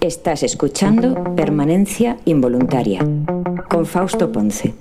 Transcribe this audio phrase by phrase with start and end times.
[0.00, 3.00] Estás escuchando Permanencia Involuntaria
[3.68, 4.74] con Fausto Ponce.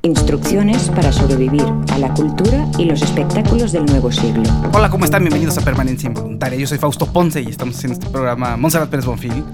[0.00, 4.44] Instrucciones para sobrevivir a la cultura y los espectáculos del nuevo siglo.
[4.72, 5.22] Hola, ¿cómo están?
[5.22, 6.58] Bienvenidos a Permanencia Involuntaria.
[6.58, 9.44] Yo soy Fausto Ponce y estamos haciendo este programa Monserrat Pérez Bonfil.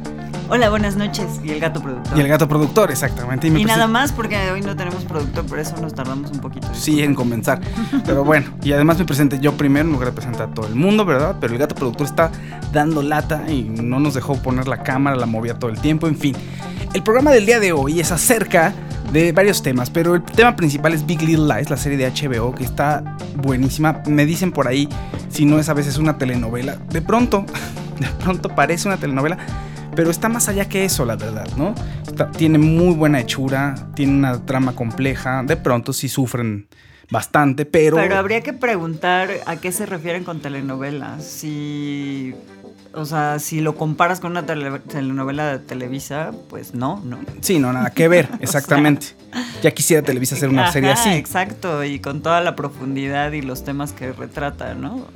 [0.53, 1.41] Hola, buenas noches.
[1.45, 2.19] Y el gato productor.
[2.19, 3.47] Y el gato productor, exactamente.
[3.47, 6.67] Y, nada más porque hoy no tenemos productor, por eso nos tardamos un poquito.
[6.75, 7.61] Sí, en comenzar.
[8.05, 10.75] Pero bueno, y además me presenté yo primero en lugar de presentar a todo el
[10.75, 11.37] mundo, ¿verdad?
[11.41, 12.33] Pero el gato productor está
[12.73, 16.17] dando lata y no nos dejó poner la cámara, la movía todo el tiempo, en
[16.17, 16.35] fin.
[16.95, 18.75] El programa del día de hoy es acerca
[19.13, 22.53] de varios temas, pero el tema principal es Big Little Lies, la serie de HBO,
[22.57, 23.05] que está
[23.37, 24.03] buenísima.
[24.09, 24.89] Me dicen por ahí
[25.29, 26.75] si no es a veces una telenovela.
[26.91, 27.47] De pronto,
[28.01, 29.39] de pronto parece una telenovela,
[29.95, 31.75] pero está más allá que eso, la verdad, ¿no?
[32.37, 36.69] tiene muy buena hechura, tiene una trama compleja, de pronto sí sufren
[37.11, 37.97] bastante, pero...
[37.97, 41.25] Pero habría que preguntar a qué se refieren con telenovelas.
[41.25, 42.35] Si
[42.93, 47.21] o sea, si lo comparas con una telenovela de Televisa, pues no, ¿no?
[47.41, 49.09] Sí, no, nada que ver, exactamente.
[49.63, 51.11] ya quisiera Televisa hacer una serie así.
[51.11, 55.07] Exacto, y con toda la profundidad y los temas que retrata, ¿no?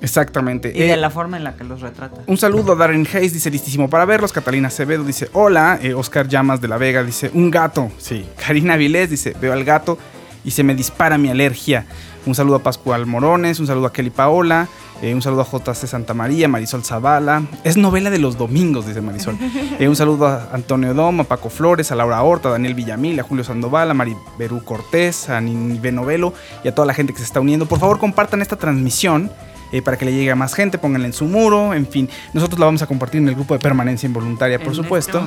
[0.00, 0.72] Exactamente.
[0.74, 2.22] Y de eh, la forma en la que los retrata.
[2.26, 4.32] Un saludo a Darren Hayes, dice listísimo para verlos.
[4.32, 5.78] Catalina Acevedo dice hola.
[5.82, 7.90] Eh, Oscar Llamas de la Vega dice un gato.
[7.98, 8.26] Sí.
[8.36, 9.98] Karina Vilés dice veo al gato
[10.44, 11.86] y se me dispara mi alergia.
[12.26, 14.68] Un saludo a Pascual Morones, un saludo a Kelly Paola.
[15.02, 17.42] Eh, un saludo a JC Santa María, Marisol Zavala.
[17.64, 19.38] Es novela de los domingos, dice Marisol.
[19.80, 23.18] Eh, un saludo a Antonio Dom, a Paco Flores, a Laura Horta, a Daniel Villamil,
[23.18, 27.18] a Julio Sandoval, a Mariberú Cortés, a Nini Novelo y a toda la gente que
[27.20, 27.64] se está uniendo.
[27.64, 29.30] Por favor, compartan esta transmisión.
[29.72, 32.08] Eh, para que le llegue a más gente, pónganla en su muro, en fin.
[32.34, 35.26] Nosotros la vamos a compartir en el grupo de permanencia involuntaria, por este supuesto.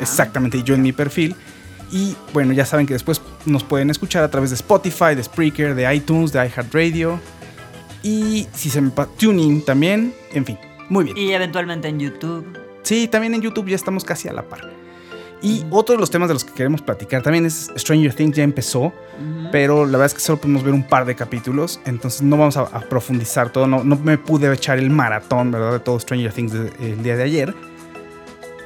[0.00, 1.36] Exactamente, y yo en mi perfil.
[1.90, 5.74] Y bueno, ya saben que después nos pueden escuchar a través de Spotify, de Spreaker,
[5.74, 7.20] de iTunes, de iHeartRadio
[8.02, 11.16] y si se me tuning también, en fin, muy bien.
[11.16, 12.58] Y eventualmente en YouTube.
[12.82, 14.71] Sí, también en YouTube ya estamos casi a la par.
[15.42, 18.44] Y otro de los temas de los que queremos platicar también es Stranger Things ya
[18.44, 18.92] empezó,
[19.50, 22.56] pero la verdad es que solo pudimos ver un par de capítulos, entonces no vamos
[22.56, 25.72] a, profundizar todo, no, no, me pude echar el maratón, ¿verdad?
[25.72, 27.54] De todo Stranger Things el día de ayer,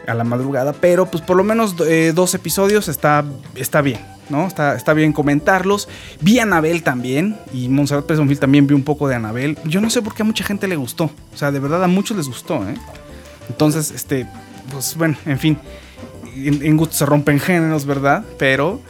[0.06, 4.46] a la madrugada, pero pues por lo menos eh, dos episodios está, está bien, ¿no?
[4.46, 5.88] Está, está bien comentarlos.
[6.20, 9.58] Vi a Anabel también, y Montserrat Pérez también vio un poco de Anabel.
[9.64, 11.04] Yo no sé por qué a mucha gente le gustó.
[11.32, 12.74] O sea, de verdad a muchos les gustó, ¿eh?
[13.48, 14.26] Entonces, este,
[14.70, 15.58] pues bueno, en fin.
[16.36, 18.24] En, gusto se rompen géneros, ¿verdad?
[18.38, 18.80] Pero,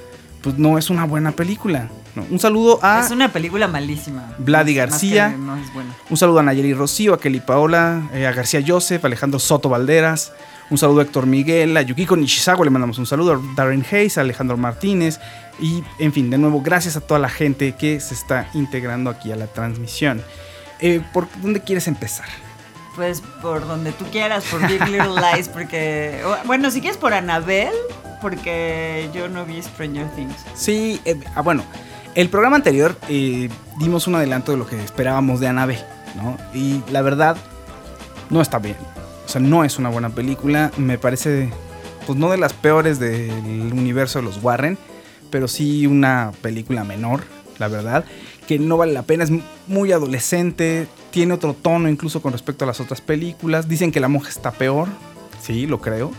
[0.43, 1.89] pues no es una buena película.
[2.31, 3.01] Un saludo a.
[3.05, 4.35] Es una película malísima.
[4.39, 5.37] Vladi García.
[6.11, 10.33] Un saludo a Nayeli Rocío, a Kelly Paola, eh, a García Joseph, Alejandro Soto Valderas,
[10.71, 14.19] un saludo a Héctor Miguel, a Yukiko Nishizawa le mandamos un saludo, a Darren Hayes,
[14.19, 15.21] a Alejandro Martínez
[15.61, 19.31] y en fin, de nuevo, gracias a toda la gente que se está integrando aquí
[19.31, 20.23] a la transmisión.
[20.81, 22.27] Eh, ¿Por dónde quieres empezar?
[22.97, 26.23] Pues por donde tú quieras, por Big Little Lies, porque...
[26.47, 27.71] Bueno, si quieres por Annabelle,
[28.23, 30.35] porque yo no vi Stranger Things.
[30.55, 31.63] Sí, eh, ah, bueno,
[32.15, 35.85] el programa anterior eh, dimos un adelanto de lo que esperábamos de Annabelle,
[36.17, 36.39] ¿no?
[36.55, 37.37] Y la verdad,
[38.31, 38.77] no está bien.
[39.27, 40.71] O sea, no es una buena película.
[40.79, 41.51] Me parece,
[42.07, 44.79] pues no de las peores del universo de los Warren,
[45.31, 47.25] pero sí una película menor,
[47.59, 48.05] la verdad,
[48.47, 49.25] que no vale la pena.
[49.25, 49.33] Es
[49.67, 53.69] muy adolescente, tiene otro tono incluso con respecto a las otras películas.
[53.69, 54.89] Dicen que La Monja está peor,
[55.41, 56.11] sí, lo creo.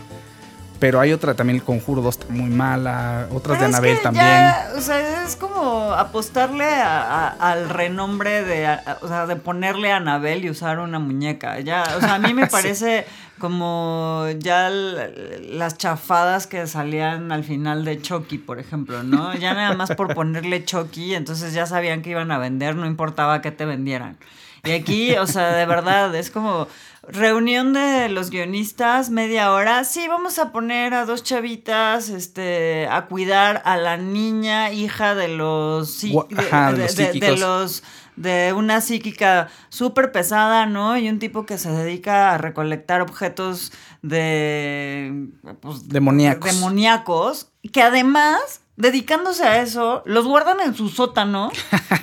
[0.78, 4.52] Pero hay otra también, el Conjuro 2 está muy mala, otras de Anabel también.
[4.76, 10.50] o sea, es como apostarle al renombre de, o sea, de ponerle a Anabel y
[10.50, 11.58] usar una muñeca.
[11.60, 13.06] Ya, o sea, a mí me parece
[13.38, 19.34] como ya las chafadas que salían al final de Chucky, por ejemplo, ¿no?
[19.34, 23.40] Ya nada más por ponerle Chucky, entonces ya sabían que iban a vender, no importaba
[23.42, 24.16] que te vendieran.
[24.64, 26.68] Y aquí, o sea, de verdad, es como
[27.10, 29.84] reunión de los guionistas, media hora.
[29.84, 35.28] Sí, vamos a poner a dos chavitas este, a cuidar a la niña, hija de
[35.28, 37.82] los, de, los
[38.16, 40.96] de una psíquica súper pesada, ¿no?
[40.98, 43.72] Y un tipo que se dedica a recolectar objetos
[44.02, 45.28] de...
[45.60, 46.54] Pues, demoníacos.
[46.54, 51.50] Demoníacos, que además dedicándose a eso, los guardan en su sótano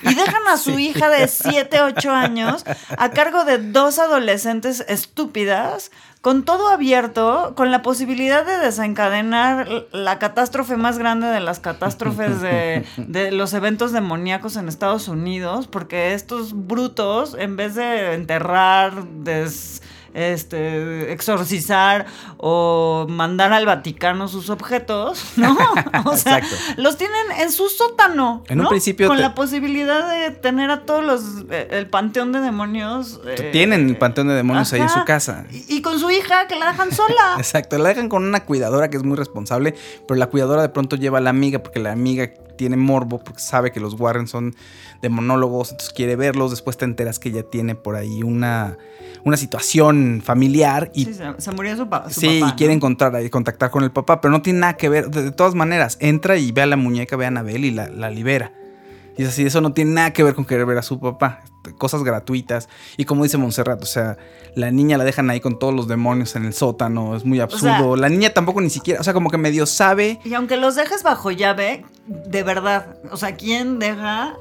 [0.03, 2.65] y dejan a su hija de 7, 8 años
[2.97, 5.89] a cargo de dos adolescentes estúpidas,
[6.19, 12.41] con todo abierto, con la posibilidad de desencadenar la catástrofe más grande de las catástrofes
[12.41, 19.05] de, de los eventos demoníacos en Estados Unidos, porque estos brutos, en vez de enterrar,
[19.05, 19.81] des
[20.15, 22.05] este, exorcizar
[22.37, 25.57] o mandar al Vaticano sus objetos, ¿no?
[26.05, 26.41] O sea,
[26.77, 28.43] los tienen en su sótano.
[28.47, 29.07] En un principio.
[29.07, 31.45] Con la posibilidad de tener a todos los.
[31.51, 33.19] Eh, el panteón de demonios.
[33.25, 35.45] Eh, tienen el panteón de demonios ahí en su casa.
[35.51, 37.35] Y, con su hija, que la dejan sola.
[37.37, 39.75] Exacto, la dejan con una cuidadora que es muy responsable,
[40.07, 43.39] pero la cuidadora de pronto lleva a la amiga porque la amiga tiene morbo porque
[43.39, 44.55] sabe que los Warren son
[45.01, 46.51] demonólogos, entonces quiere verlos.
[46.51, 48.77] Después te enteras que ella tiene por ahí una
[49.25, 51.05] una situación familiar y...
[51.05, 52.11] Sí, se, murió su, papá.
[52.11, 55.09] sí, y quiere encontrar y contactar con el papá, pero no tiene nada que ver.
[55.09, 58.11] De, todas maneras, entra y ve a la muñeca, ve a Anabel y la, la
[58.11, 58.53] libera.
[59.17, 61.41] Y es así, eso no tiene nada que ver con querer ver a su papá.
[61.77, 62.69] Cosas gratuitas.
[62.97, 64.17] Y como dice Montserrat, o sea,
[64.55, 67.15] la niña la dejan ahí con todos los demonios en el sótano.
[67.15, 67.95] Es muy absurdo.
[67.95, 70.19] la niña tampoco ni siquiera, o sea, como que medio sabe.
[70.23, 74.35] Y aunque los dejes bajo llave, de verdad, o sea, ¿quién deja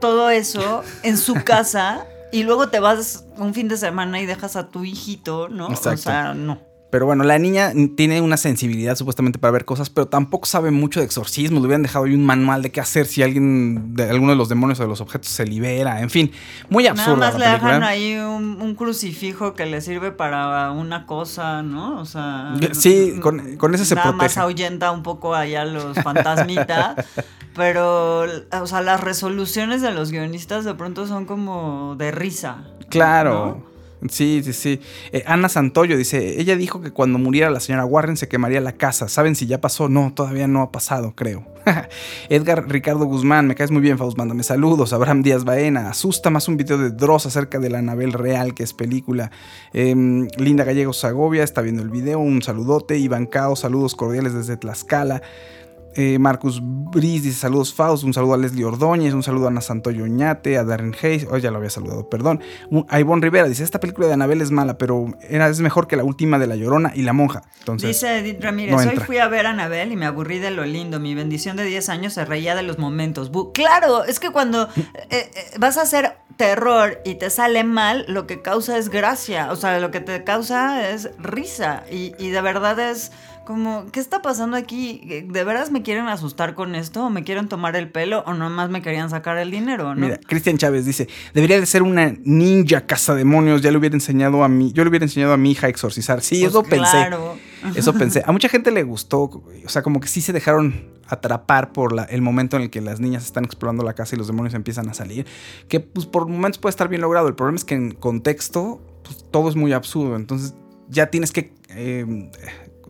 [0.00, 4.56] todo eso en su casa y luego te vas un fin de semana y dejas
[4.56, 5.68] a tu hijito, ¿no?
[5.68, 6.69] O sea, no.
[6.90, 10.98] Pero bueno, la niña tiene una sensibilidad supuestamente para ver cosas, pero tampoco sabe mucho
[11.00, 11.60] de exorcismo.
[11.60, 14.48] Le hubieran dejado ahí un manual de qué hacer si alguien de alguno de los
[14.48, 16.00] demonios o de los objetos se libera.
[16.00, 16.32] En fin,
[16.68, 17.18] muy absurdo.
[17.18, 22.00] Nada más le dejan ahí un, crucifijo que le sirve para una cosa, ¿no?
[22.00, 22.54] O sea.
[22.72, 27.04] Sí, con, con ese se nada más ahuyenta un poco allá los fantasmitas.
[27.54, 28.22] pero,
[28.52, 32.64] o sea, las resoluciones de los guionistas de pronto son como de risa.
[32.88, 33.69] Claro.
[34.08, 34.80] Sí, sí, sí.
[35.12, 38.72] Eh, Ana Santoyo dice, ella dijo que cuando muriera la señora Warren se quemaría la
[38.72, 39.08] casa.
[39.08, 39.88] ¿Saben si ya pasó?
[39.88, 41.44] No, todavía no ha pasado, creo.
[42.30, 44.92] Edgar Ricardo Guzmán, me caes muy bien, Faust, mándame saludos.
[44.92, 48.62] Abraham Díaz Baena, asusta más un video de Dross acerca de la Anabel Real, que
[48.62, 49.30] es película.
[49.74, 52.96] Em, Linda Gallegos Sagovia está viendo el video, un saludote.
[52.96, 55.22] Iván Cao, saludos cordiales desde Tlaxcala.
[56.02, 59.60] Eh, Marcus Briz dice saludos Faust, un saludo a Leslie Ordóñez, un saludo a Ana
[59.60, 62.40] Santoyo Oñate, a Darren Hayes, oh ya lo había saludado, perdón.
[62.88, 65.96] A Ivonne Rivera dice, esta película de Anabel es mala, pero era, es mejor que
[65.96, 67.42] la última de La Llorona y La Monja.
[67.58, 70.64] Entonces, dice Edith Ramírez, hoy fui a ver a Anabel y me aburrí de lo
[70.64, 73.30] lindo, mi bendición de 10 años se reía de los momentos.
[73.52, 78.26] claro, es que cuando eh, eh, vas a hacer terror y te sale mal, lo
[78.26, 82.40] que causa es gracia, o sea, lo que te causa es risa y, y de
[82.40, 83.12] verdad es
[83.50, 85.24] como, ¿qué está pasando aquí?
[85.26, 87.06] ¿De veras me quieren asustar con esto?
[87.06, 88.22] ¿O me quieren tomar el pelo?
[88.24, 89.96] ¿O nomás me querían sacar el dinero?
[89.96, 90.06] ¿no?
[90.06, 94.48] Mira, Cristian Chávez dice, debería de ser una ninja cazademonios, ya le hubiera enseñado a
[94.48, 96.22] mí, yo le hubiera enseñado a mi hija a exorcizar.
[96.22, 97.36] Sí, pues eso claro.
[97.60, 97.80] pensé.
[97.80, 98.22] Eso pensé.
[98.24, 102.04] A mucha gente le gustó, o sea, como que sí se dejaron atrapar por la,
[102.04, 104.88] el momento en el que las niñas están explorando la casa y los demonios empiezan
[104.88, 105.26] a salir,
[105.66, 107.26] que pues por momentos puede estar bien logrado.
[107.26, 110.54] El problema es que en contexto, pues todo es muy absurdo, entonces
[110.88, 112.30] ya tienes que eh,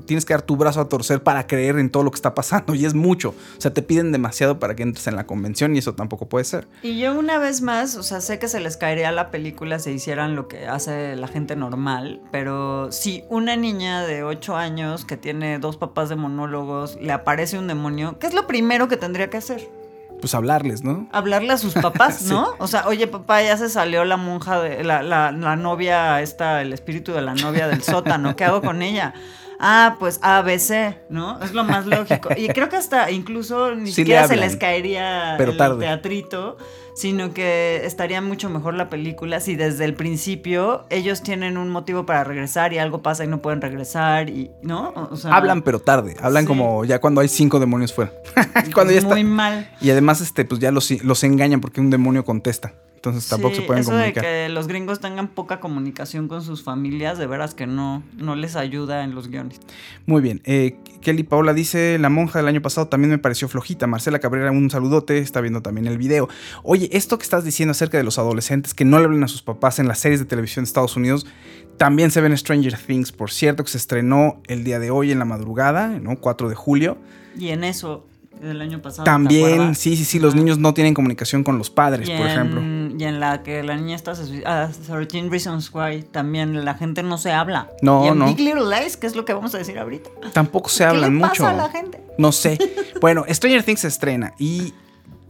[0.07, 2.75] tienes que dar tu brazo a torcer para creer en todo lo que está pasando
[2.75, 3.31] y es mucho.
[3.31, 6.45] O sea, te piden demasiado para que entres en la convención y eso tampoco puede
[6.45, 6.69] ser.
[6.83, 9.91] Y yo una vez más, o sea, sé que se les caería la película si
[9.91, 15.17] hicieran lo que hace la gente normal, pero si una niña de 8 años que
[15.17, 19.31] tiene dos papás de monólogos le aparece un demonio, ¿qué es lo primero que tendría
[19.31, 19.69] que hacer?
[20.21, 21.09] pues hablarles, ¿no?
[21.13, 22.55] Hablarle a sus papás, ¿no?
[22.59, 26.63] O sea, oye, papá, ya se salió la monja de la, la, la novia, esta,
[26.63, 29.15] el espíritu de la novia del sótano, ¿qué hago con ella?
[29.61, 31.41] Ah, pues ABC, ¿no?
[31.43, 32.31] Es lo más lógico.
[32.37, 36.57] Y creo que hasta incluso ni siquiera se les caería el teatrito,
[36.95, 42.07] sino que estaría mucho mejor la película si desde el principio ellos tienen un motivo
[42.07, 45.11] para regresar y algo pasa y no pueden regresar y, ¿no?
[45.25, 48.13] hablan pero tarde, hablan como ya cuando hay cinco demonios fuera.
[48.75, 49.71] cuando ya muy mal.
[49.81, 52.75] Y además este pues ya los, los engañan porque un demonio contesta.
[53.01, 57.17] Entonces tampoco se pueden eso de que los gringos tengan poca comunicación con sus familias,
[57.17, 59.59] de veras que no, no les ayuda en los guiones.
[60.05, 60.43] Muy bien.
[60.45, 63.87] Eh, Kelly Paola dice, la monja del año pasado también me pareció flojita.
[63.87, 66.29] Marcela Cabrera, un saludote, está viendo también el video.
[66.63, 69.43] Oye, esto que estás diciendo acerca de los adolescentes que no le hablan a sus
[69.43, 71.27] papás en las series de televisión de Estados Unidos,
[71.77, 75.13] también se ve en Stranger Things, por cierto, que se estrenó el día de hoy
[75.13, 76.17] en la madrugada, ¿no?
[76.17, 76.99] 4 de julio.
[77.39, 78.07] Y en eso
[78.41, 79.05] del año pasado.
[79.05, 82.61] También, sí, sí, sí, los niños no tienen comunicación con los padres, por ejemplo.
[82.61, 84.69] Y en la que la niña está, 13 ah,
[85.31, 87.71] Reasons Why, también la gente no se habla.
[87.83, 88.27] No, y en no.
[88.27, 90.11] Big Little Lies, que es lo que vamos a decir ahorita.
[90.33, 91.45] Tampoco se hablan mucho.
[91.45, 92.01] Pasa a la gente?
[92.19, 92.59] No sé.
[93.01, 94.75] bueno, Stranger Things se estrena y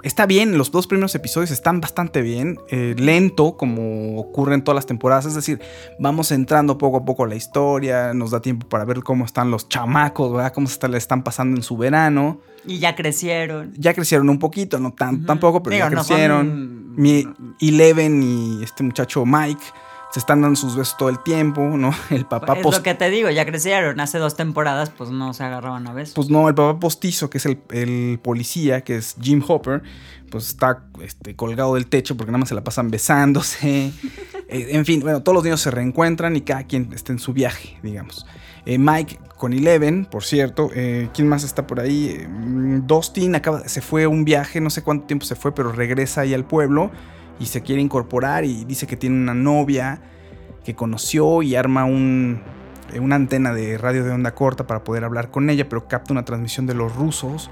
[0.02, 4.76] está bien, los dos primeros episodios están bastante bien, eh, lento como ocurre en todas
[4.76, 5.60] las temporadas, es decir,
[5.98, 9.50] vamos entrando poco a poco a la historia, nos da tiempo para ver cómo están
[9.50, 10.52] los chamacos, ¿verdad?
[10.52, 12.40] Cómo se le están pasando en su verano.
[12.66, 13.72] Y ya crecieron.
[13.76, 16.96] Ya crecieron un poquito, no tan, tampoco, pero Digo, ya no crecieron.
[16.96, 17.26] Mi
[17.60, 19.62] Eleven y este muchacho Mike
[20.12, 21.94] se están dando sus besos todo el tiempo, ¿no?
[22.10, 24.00] El papá es post- lo que te digo, ya crecieron.
[24.00, 26.14] Hace dos temporadas, pues no se agarraban a besos.
[26.14, 29.82] Pues no, el papá postizo, que es el, el policía, que es Jim Hopper,
[30.30, 33.92] pues está este, colgado del techo porque nada más se la pasan besándose.
[34.52, 37.32] Eh, en fin, bueno, todos los niños se reencuentran y cada quien está en su
[37.32, 38.26] viaje, digamos.
[38.66, 40.70] Eh, Mike con Eleven, por cierto.
[40.74, 42.26] eh, ¿Quién más está por ahí?
[42.84, 46.22] Dustin acaba, se fue a un viaje, no sé cuánto tiempo se fue, pero regresa
[46.22, 46.90] ahí al pueblo
[47.40, 50.00] y se quiere incorporar y dice que tiene una novia
[50.62, 52.42] que conoció y arma un,
[52.92, 56.12] eh, una antena de radio de onda corta para poder hablar con ella, pero capta
[56.12, 57.50] una transmisión de los rusos.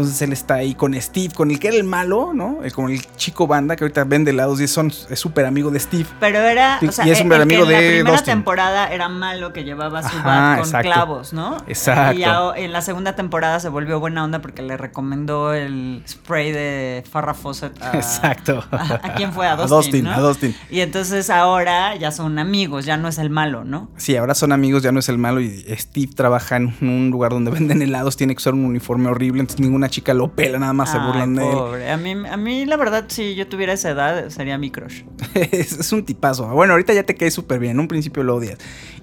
[0.00, 2.58] Entonces él está ahí con Steve, con el que era el malo, ¿no?
[2.74, 6.06] Con el chico banda que ahorita vende helados y son, es súper amigo de Steve.
[6.20, 7.88] Pero era, Y- o sea, y es un el- el amigo que en de la
[7.88, 8.32] primera Dustin.
[8.34, 10.90] temporada era malo que llevaba su Ajá, con exacto.
[10.90, 11.56] clavos, ¿no?
[11.66, 12.14] Exacto.
[12.16, 16.52] Y ya en la segunda temporada se volvió buena onda porque le recomendó el spray
[16.52, 18.64] de Farrah Fawcett a, Exacto.
[18.70, 19.46] ¿A, a quién fue?
[19.46, 20.12] A A Dustin, Dustin, ¿no?
[20.12, 20.56] a Dustin.
[20.70, 23.90] Y entonces ahora ya son amigos, ya no es el malo, ¿no?
[23.96, 27.32] Sí, ahora son amigos, ya no es el malo y Steve trabaja en un lugar
[27.32, 30.72] donde venden helados, tiene que usar un uniforme horrible, entonces ninguna chica lo pela, nada
[30.72, 31.52] más se burlan de él.
[31.52, 31.90] pobre.
[31.90, 35.02] A mí, a mí, la verdad, si yo tuviera esa edad, sería mi crush.
[35.34, 36.46] es, es un tipazo.
[36.48, 37.72] Bueno, ahorita ya te cae súper bien.
[37.72, 38.58] En un principio lo odias.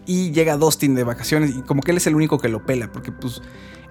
[0.06, 2.91] Y llega Dustin de vacaciones y como que él es el único que lo pela.
[2.91, 3.41] Porque pues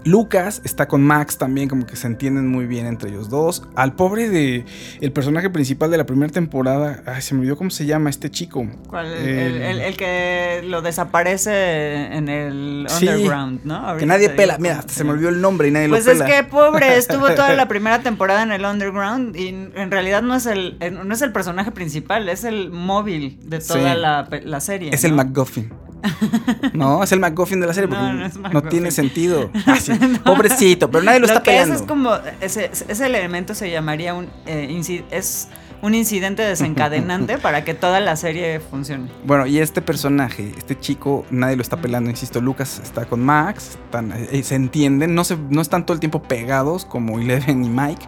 [0.06, 3.62] Lucas está con Max también, como que se entienden muy bien entre ellos dos.
[3.74, 4.64] Al pobre de
[5.00, 8.30] el personaje principal de la primera temporada, ay, se me olvidó cómo se llama este
[8.30, 8.66] chico.
[8.88, 9.06] ¿Cuál?
[9.06, 13.96] El, Eh, el- el- el que lo desaparece en el Sí, underground, ¿no?
[13.96, 14.58] que nadie pela.
[14.58, 16.30] Mira, hasta se se me olvidó el nombre y nadie Pues lo es pela.
[16.30, 20.46] que pobre, estuvo toda la primera temporada en el underground y en realidad no es
[20.46, 24.40] el, eh, no es el personaje principal, es el móvil de toda Sí.
[24.44, 24.90] la, serie.
[24.94, 25.16] Es el ¿no?
[25.18, 25.70] MacGuffin.
[26.72, 28.68] No, es el MacGuffin de la serie No, porque no no, es MacGuffin.
[28.68, 29.50] tiene sentido.
[29.66, 29.92] Ah, sí.
[30.24, 31.74] Pobrecito, pero nadie lo, está que peleando.
[31.74, 32.10] es como
[32.40, 35.48] ese, ese elemento se llamaría un eh, es
[35.82, 39.10] un incidente desencadenante para que toda la serie funcione.
[39.24, 43.78] Bueno, y este personaje, este chico, nadie lo está pelando, insisto, Lucas está con Max,
[43.84, 47.68] están- eh, se entienden, no, se, no están todo el tiempo pegados como Eleven y
[47.68, 48.06] Mike,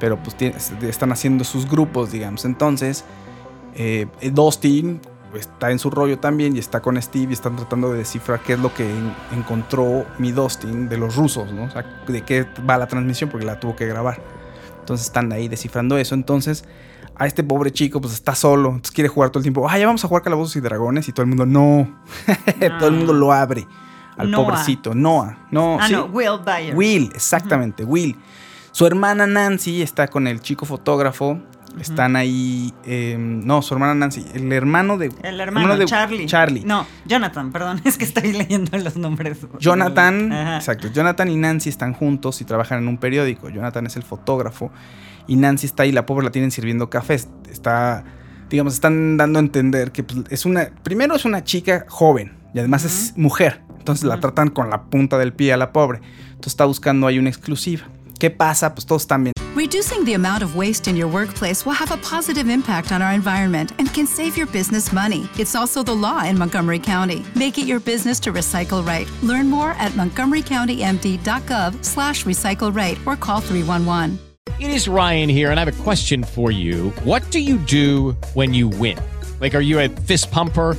[0.00, 0.36] pero pues
[0.82, 2.44] están haciendo sus grupos, digamos.
[2.44, 3.04] Entonces,
[3.74, 5.00] eh, Dustin
[5.34, 8.54] está en su rollo también y está con Steve y están tratando de descifrar qué
[8.54, 11.64] es lo que en- encontró mi Dustin de los rusos, ¿no?
[11.64, 14.20] O sea, de qué va la transmisión porque la tuvo que grabar.
[14.80, 16.14] Entonces están ahí descifrando eso.
[16.14, 16.64] Entonces,
[17.14, 18.70] a este pobre chico, pues está solo.
[18.70, 19.68] Entonces quiere jugar todo el tiempo.
[19.68, 21.08] Ah, ya vamos a jugar calabozos y dragones.
[21.08, 21.88] Y todo el mundo, no.
[22.78, 23.66] todo el mundo lo abre.
[24.16, 24.44] Al Noah.
[24.46, 24.94] pobrecito.
[24.94, 25.46] Noah.
[25.50, 25.92] No, ah, sí.
[25.92, 26.76] no, Will Byers.
[26.76, 28.16] Will, exactamente, Will.
[28.72, 31.38] Su hermana Nancy está con el chico fotógrafo.
[31.80, 32.72] Están ahí.
[32.84, 34.24] eh, no, su hermana Nancy.
[34.34, 35.12] El hermano de.
[35.22, 36.26] El hermano, de Charlie.
[36.26, 36.64] Charlie.
[36.64, 39.38] No, Jonathan, perdón, es que estoy leyendo los nombres.
[39.60, 40.56] Jonathan, Ajá.
[40.56, 43.48] exacto, Jonathan y Nancy están juntos y trabajan en un periódico.
[43.48, 44.72] Jonathan es el fotógrafo
[45.26, 47.14] y Nancy está ahí, la pobre la tienen sirviendo café.
[47.50, 48.04] Está,
[48.50, 52.58] digamos, están dando a entender que pues, es una, primero es una chica joven y
[52.58, 53.62] además es mujer.
[53.78, 56.00] Entonces la tratan con la punta del pie a la pobre.
[56.28, 57.84] Entonces está buscando ahí una exclusiva.
[58.18, 58.74] ¿Qué pasa?
[58.74, 59.32] Pues todos están bien.
[59.68, 63.12] Reducing the amount of waste in your workplace will have a positive impact on our
[63.12, 65.28] environment and can save your business money.
[65.38, 67.22] It's also the law in Montgomery County.
[67.34, 69.06] Make it your business to recycle right.
[69.22, 74.18] Learn more at montgomerycountymd.gov slash recycle right or call 311.
[74.58, 76.88] It is Ryan here, and I have a question for you.
[77.04, 78.98] What do you do when you win?
[79.38, 80.78] Like, are you a fist pumper?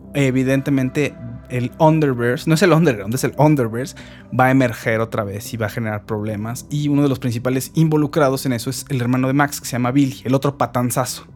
[0.13, 1.15] Evidentemente,
[1.49, 3.95] el Underverse, no es el Underground, es el Underverse,
[4.37, 6.65] va a emerger otra vez y va a generar problemas.
[6.69, 9.73] Y uno de los principales involucrados en eso es el hermano de Max, que se
[9.73, 11.27] llama Billy, el otro patanzazo.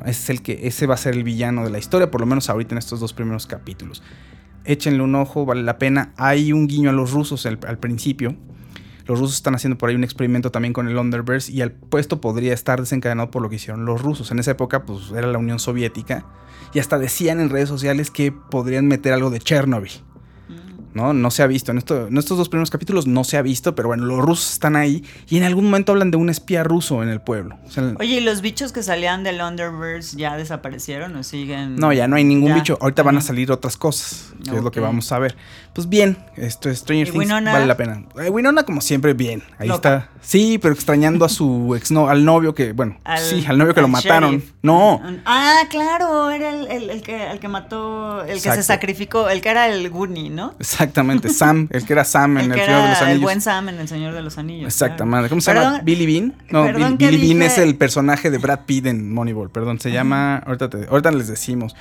[0.00, 2.26] Ese es el que, ese va a ser el villano de la historia, por lo
[2.26, 4.02] menos ahorita en estos dos primeros capítulos.
[4.64, 6.12] Échenle un ojo, vale la pena.
[6.16, 8.34] Hay un guiño a los rusos al principio.
[9.06, 12.20] Los rusos están haciendo por ahí un experimento también con el Underverse y el puesto
[12.20, 14.30] podría estar desencadenado por lo que hicieron los rusos.
[14.30, 16.26] En esa época, pues era la Unión Soviética
[16.72, 19.92] y hasta decían en redes sociales que podrían meter algo de Chernobyl.
[20.94, 21.12] ¿No?
[21.12, 21.70] No se ha visto.
[21.72, 24.52] En, esto, en estos dos primeros capítulos no se ha visto, pero bueno, los rusos
[24.52, 27.58] están ahí y en algún momento hablan de un espía ruso en el pueblo.
[27.66, 31.76] O sea, Oye, ¿y los bichos que salían del Underverse ya desaparecieron o siguen?
[31.76, 32.54] no, ya no hay ningún Ya.
[32.54, 32.78] bicho.
[32.80, 35.36] Ahorita van a salir otras cosas, que es lo que vamos a ver.
[35.74, 37.52] Pues bien, esto es Stranger ¿Y Things Winona?
[37.52, 38.04] vale la pena.
[38.22, 39.42] Eh, Winona, como siempre, bien.
[39.58, 39.96] Ahí Loca.
[39.96, 40.10] está.
[40.20, 43.80] Sí, pero extrañando a su ex no, al novio que, bueno, sí, al novio que
[43.80, 44.30] lo mataron.
[44.36, 44.52] sheriff.
[44.62, 48.60] No, Ah, claro, era el, el- el que, el que mató, el que Exacto.
[48.62, 50.54] se sacrificó, el que era el Goonie, ¿no?
[50.84, 51.28] Exactamente.
[51.30, 53.22] Sam, el que era Sam en el Señor de los era el Anillos.
[53.22, 54.66] buen Sam en El Señor de los Anillos.
[54.66, 55.28] Exactamente.
[55.28, 55.64] ¿Cómo se llama?
[55.70, 56.34] Perdón, ¿Billy Bean?
[56.50, 59.50] No, Billy Bean dije- es el personaje de Brad Pitt en Moneyball.
[59.50, 60.38] Perdón, se llama.
[60.38, 61.74] Ahorita, te- ahorita les decimos.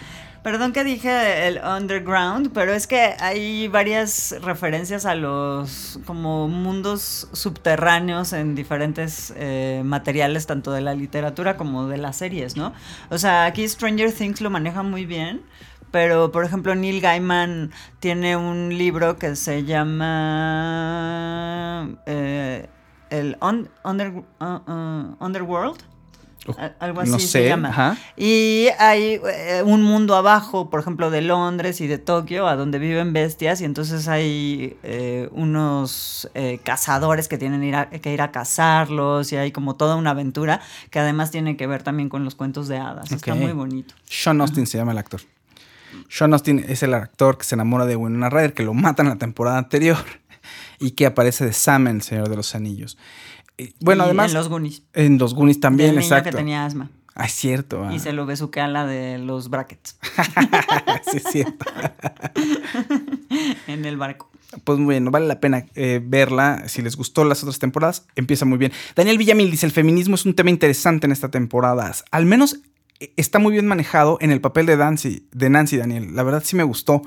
[0.44, 7.30] Perdón que dije el underground, pero es que hay varias referencias a los como mundos
[7.32, 12.74] subterráneos en diferentes eh, materiales, tanto de la literatura como de las series, ¿no?
[13.10, 15.42] O sea, aquí Stranger Things lo maneja muy bien,
[15.94, 19.64] pero por ejemplo Neil Gaiman tiene un libro que se
[20.64, 22.68] llama eh,
[23.12, 25.78] el Un- Under- uh, uh, Underworld.
[26.58, 27.70] Al- Algo así no se llama.
[27.70, 27.96] ajá.
[28.18, 32.80] Y hay eh, un mundo abajo, por ejemplo, de Londres y de Tokio, a donde
[32.80, 38.22] viven bestias, y entonces hay eh, unos eh, cazadores que tienen ir a- que ir
[38.22, 40.60] a cazarlos, y hay como toda una aventura
[40.90, 43.10] que además tiene que ver también con los cuentos de hadas.
[43.12, 43.40] Está Ok.
[43.40, 43.94] muy bonito.
[44.04, 45.22] Sean Austin se llama el actor.
[46.10, 49.12] Sean Austin es el actor que se enamora de Winona Ryder, que lo matan en
[49.14, 49.98] la temporada anterior
[50.80, 52.98] y que aparece de Sam en El Señor de los Anillos.
[53.58, 54.32] Y, bueno, Y además.
[54.32, 54.84] En los Goonies.
[54.94, 56.32] En los Goonies también, del niño exacto.
[56.32, 56.90] que tenía asma.
[57.16, 57.84] Ah, es cierto.
[57.86, 57.94] ah.
[57.94, 59.98] Y se lo besuquea la de los brackets
[61.12, 61.66] sí, es cierto.
[63.68, 64.30] en el barco.
[64.64, 66.64] Pues bueno, vale la pena eh, verla.
[66.68, 68.72] Si les gustó las otras temporadas, empieza muy bien.
[68.96, 71.92] Daniel Villamil dice: el feminismo es un tema interesante en esta temporada.
[72.12, 72.60] Al menos eh,
[73.18, 76.16] está muy bien manejado en el papel de Nancy, de Nancy Daniel.
[76.16, 77.02] La verdad sí me gustó.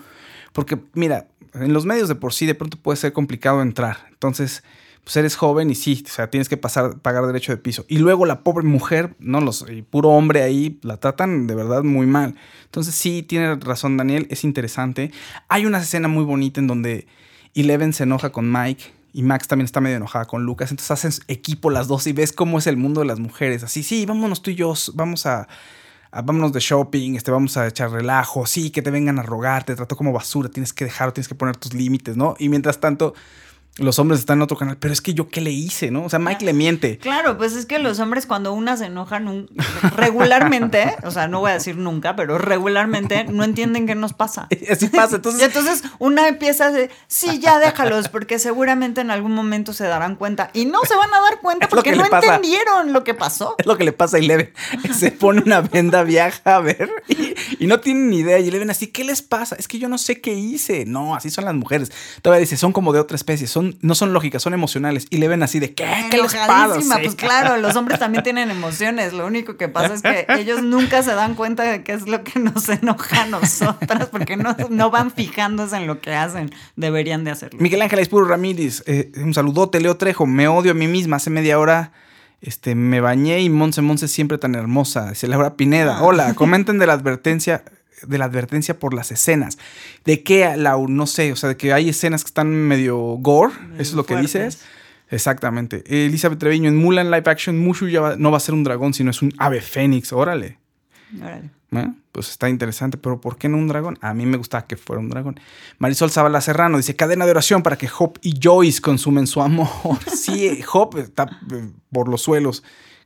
[0.53, 4.07] Porque, mira, en los medios de por sí de pronto puede ser complicado entrar.
[4.11, 4.63] Entonces,
[5.05, 7.85] pues eres joven y sí, o sea, tienes que pasar, pagar derecho de piso.
[7.89, 11.83] Y luego la pobre mujer, no los, y puro hombre ahí, la tratan de verdad
[11.83, 12.35] muy mal.
[12.65, 15.13] Entonces, sí, tiene razón Daniel, es interesante.
[15.49, 17.07] Hay una escena muy bonita en donde
[17.55, 20.71] Eleven se enoja con Mike y Max también está medio enojada con Lucas.
[20.71, 23.63] Entonces hacen equipo las dos y ves cómo es el mundo de las mujeres.
[23.63, 25.49] Así, sí, vámonos tú y yo, vamos a,
[26.11, 29.65] a- vámonos de shopping, este, vamos a echar relajo, sí, que te vengan a rogar,
[29.65, 32.35] te trató como basura, tienes que dejar, tienes que poner tus límites, ¿no?
[32.39, 33.15] Y mientras tanto,
[33.79, 36.05] los hombres están en otro canal, pero es que yo qué le hice, ¿no?
[36.05, 36.99] O sea, Mike le miente.
[36.99, 39.49] Claro, pues es que los hombres cuando una se enojan un-
[39.97, 44.49] regularmente, o sea, no voy a decir nunca, pero regularmente no entienden qué nos pasa.
[44.71, 45.43] Así pasa, Y entonces...
[45.43, 50.51] entonces una empieza de, sí, ya déjalos, porque seguramente en algún momento se darán cuenta.
[50.55, 53.57] Y no se van a dar cuenta porque que no entendieron lo que pasó.
[53.59, 54.53] Es lo que le pasa a Eleven.
[54.97, 58.39] Se pone una venda, viaja a ver y, y no tienen ni idea.
[58.39, 59.57] Y Eleven así, ¿qué les pasa?
[59.59, 60.85] Es que yo no sé qué hice.
[60.87, 61.91] No, así son las mujeres.
[62.23, 65.07] Todavía dice, son como de otra especie, son, no son lógicas, son emocionales.
[65.11, 65.87] Y Eleven así de, ¿qué?
[66.11, 66.99] ¿Qué les pasa?
[67.03, 69.13] Pues claro, los hombres también tienen emociones.
[69.13, 72.25] Lo único que pasa es que ellos nunca se dan cuenta de qué es lo
[72.25, 76.51] que nos enoja a nosotras, porque no, no van fijándose en lo que hacen.
[76.77, 77.59] Deberían de hacerlo.
[77.61, 81.31] Miguel Ángel Aispuro Ramírez, eh, un saludote, Leo Trejo, me odio a mí misma, hace
[81.31, 81.93] media hora
[82.41, 86.87] este, me bañé y Monse Monse siempre tan hermosa, dice Laura Pineda, hola, comenten de
[86.87, 87.65] la advertencia
[88.07, 89.59] de la advertencia por las escenas.
[90.05, 90.89] ¿De qué, Lau?
[90.89, 94.05] No sé, o sea, de que hay escenas que están medio gore, eso es lo
[94.07, 94.63] que dices.
[95.11, 95.85] Exactamente.
[95.87, 98.93] Elizabeth Treviño, en Mulan Live Action, Mushu ya va- no va a ser un dragón,
[98.93, 100.59] sino es un ave fénix, órale.
[101.21, 101.51] Órale.
[101.73, 101.93] ¿Eh?
[102.13, 103.99] Pues está interesante, pero ¿por qué no un dragón?
[104.01, 105.39] A mí me gustaba que fuera un dragón.
[105.79, 109.69] Marisol Zavala Serrano dice: cadena de oración para que Hop y Joyce consumen su amor.
[110.15, 112.63] sí, Hop está eh, por los suelos.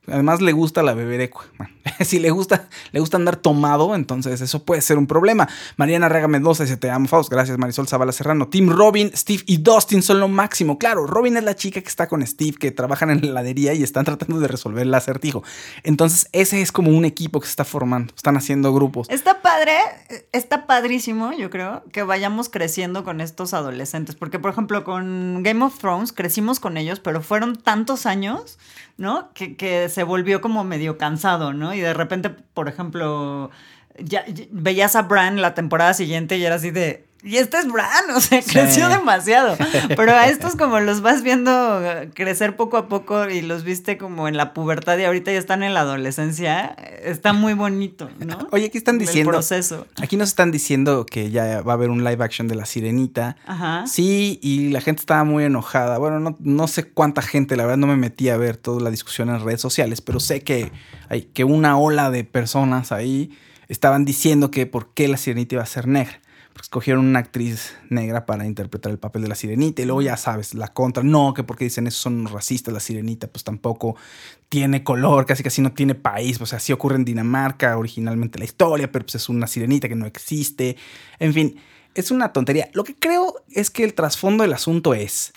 [0.07, 1.45] Además le gusta la beberecua.
[1.59, 5.49] Bueno, si le gusta, le gusta andar tomado, entonces eso puede ser un problema.
[5.77, 7.31] Mariana Raga Mendoza dice, te amo, Faust.
[7.31, 8.49] Gracias, Marisol Zavala Serrano.
[8.49, 10.79] Tim Robin, Steve y Dustin son lo máximo.
[10.79, 13.83] Claro, Robin es la chica que está con Steve, que trabajan en la heladería y
[13.83, 15.43] están tratando de resolver el acertijo.
[15.83, 18.15] Entonces, ese es como un equipo que se está formando.
[18.17, 19.09] Están haciendo grupos.
[19.11, 19.77] Está padre,
[20.33, 24.17] está padrísimo, yo creo, que vayamos creciendo con estos adolescentes.
[24.17, 28.59] Porque, por ejemplo, con Game of Thrones crecimos con ellos, pero fueron tantos años,
[29.01, 29.33] ¿no?
[29.35, 31.75] Que, que se volvió como medio cansado, ¿no?
[31.75, 33.51] Y de repente, por ejemplo,
[33.99, 37.07] ya, ya- veías a Bran la temporada siguiente y era así de.
[37.23, 39.57] Y este es Bran, o sea, creció demasiado.
[39.95, 43.99] Pero a estos como los vas viendo eh, crecer poco a poco y los viste
[43.99, 48.09] como en la pubertad y ahorita ya están en la adolescencia, eh, está muy bonito,
[48.19, 48.49] ¿no?
[48.53, 49.33] Oye, ¿qué están El diciendo?
[49.33, 49.87] proceso.
[50.01, 53.37] Aquí nos están diciendo que ya va a haber un live action de La Sirenita.
[53.47, 53.85] Ajá.
[53.87, 55.99] Sí, y la gente estaba muy enojada.
[55.99, 58.91] Bueno, no, no sé cuánta gente, la verdad no me metí a ver toda la
[58.91, 60.73] discusión en redes sociales, pero sé que
[61.09, 63.37] hay que una ola de personas ahí
[63.69, 66.21] estaban diciendo que por qué La Sirenita iba a ser negra.
[66.63, 70.55] Escogieron una actriz negra para interpretar el papel de la sirenita y luego ya sabes,
[70.55, 73.97] la contra, no, que porque dicen eso son racistas, la sirenita pues tampoco
[74.49, 78.45] tiene color, casi casi no tiene país, o sea, sí ocurre en Dinamarca originalmente la
[78.45, 80.77] historia, pero pues es una sirenita que no existe,
[81.19, 81.57] en fin,
[81.95, 82.69] es una tontería.
[82.73, 85.33] Lo que creo es que el trasfondo del asunto es,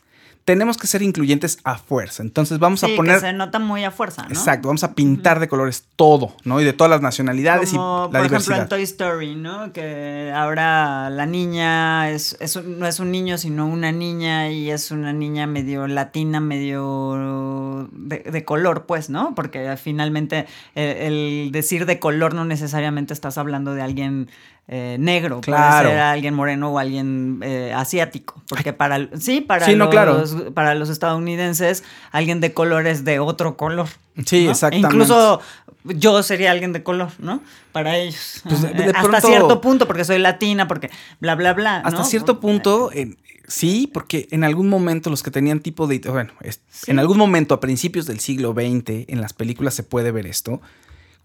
[0.45, 2.21] tenemos que ser incluyentes a fuerza.
[2.23, 3.15] Entonces vamos Sí, a poner...
[3.15, 4.29] que se nota muy a fuerza, ¿no?
[4.29, 6.59] Exacto, vamos a pintar de colores todo, ¿no?
[6.59, 8.57] Y de todas las nacionalidades Como, y la por diversidad.
[8.57, 9.71] ejemplo, en Toy Story, ¿no?
[9.71, 14.91] Que ahora la niña es, es no es un niño, sino una niña y es
[14.91, 19.33] una niña medio latina, medio de, de color, pues, ¿no?
[19.35, 21.07] Porque finalmente eh,
[21.45, 24.29] el decir de color no necesariamente estás hablando de alguien
[24.67, 25.83] eh, negro, Claro.
[25.89, 29.89] puede ser alguien moreno o alguien eh, asiático, porque para sí, para Sí, no,
[30.33, 33.87] los, para los estadounidenses alguien de color es de otro color.
[34.25, 34.51] Sí, ¿no?
[34.51, 34.87] exactamente.
[34.95, 35.41] Incluso
[35.83, 37.41] yo sería alguien de color, ¿no?
[37.71, 38.41] Para ellos.
[38.43, 41.77] Pues, de- de Hasta pronto- cierto punto, porque soy latina, porque bla, bla, bla.
[41.77, 42.05] Hasta ¿no?
[42.05, 43.15] cierto punto, eh,
[43.47, 45.99] sí, porque en algún momento los que tenían tipo de...
[45.99, 46.91] Bueno, es- Sí.
[46.91, 50.61] en algún momento a principios del siglo XX, en las películas se puede ver esto.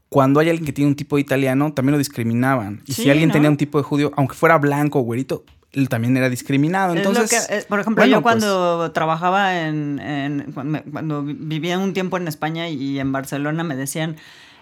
[0.08, 2.82] Cuando hay alguien que tiene un tipo de italiano, también lo discriminaban.
[2.86, 3.34] Y si alguien ¿no?
[3.34, 6.94] tenía un tipo de judío, aunque fuera blanco o güerito, él también era discriminado.
[6.94, 11.92] Es Entonces, que- por ejemplo, bueno, yo pues, cuando trabajaba en, en- cuando, vivía un
[11.92, 14.16] tiempo en España y en Barcelona me decían,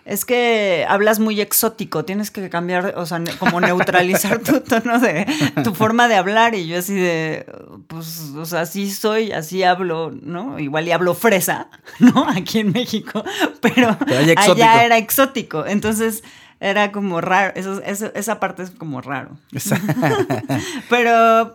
[0.04, 5.26] es que hablas muy exótico, tienes que cambiar, o sea, como neutralizar tu tono de,
[5.64, 7.44] tu forma de hablar y yo así de,
[7.88, 10.60] pues, o sea, así soy, así hablo, ¿no?
[10.60, 12.24] Igual y hablo fresa, ¿no?
[12.28, 13.24] Aquí en México,
[13.60, 14.52] pero, Pero allá exótico.
[14.66, 16.22] allá era exótico, entonces
[16.60, 19.36] era como raro, eso, eso- esa parte es como raro.
[20.88, 21.10] Pero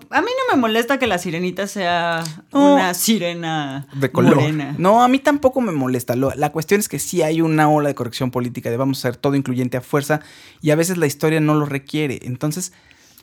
[0.09, 2.75] a mí no me molesta que la sirenita sea No.
[2.75, 4.35] una sirena de color.
[4.35, 4.75] morena.
[4.77, 6.15] No, a mí tampoco me molesta.
[6.15, 9.09] Lo- la cuestión es que sí hay una ola de corrección política de vamos a
[9.09, 10.21] hacer todo incluyente a fuerza
[10.61, 12.19] y a veces la historia no lo requiere.
[12.23, 12.73] Entonces,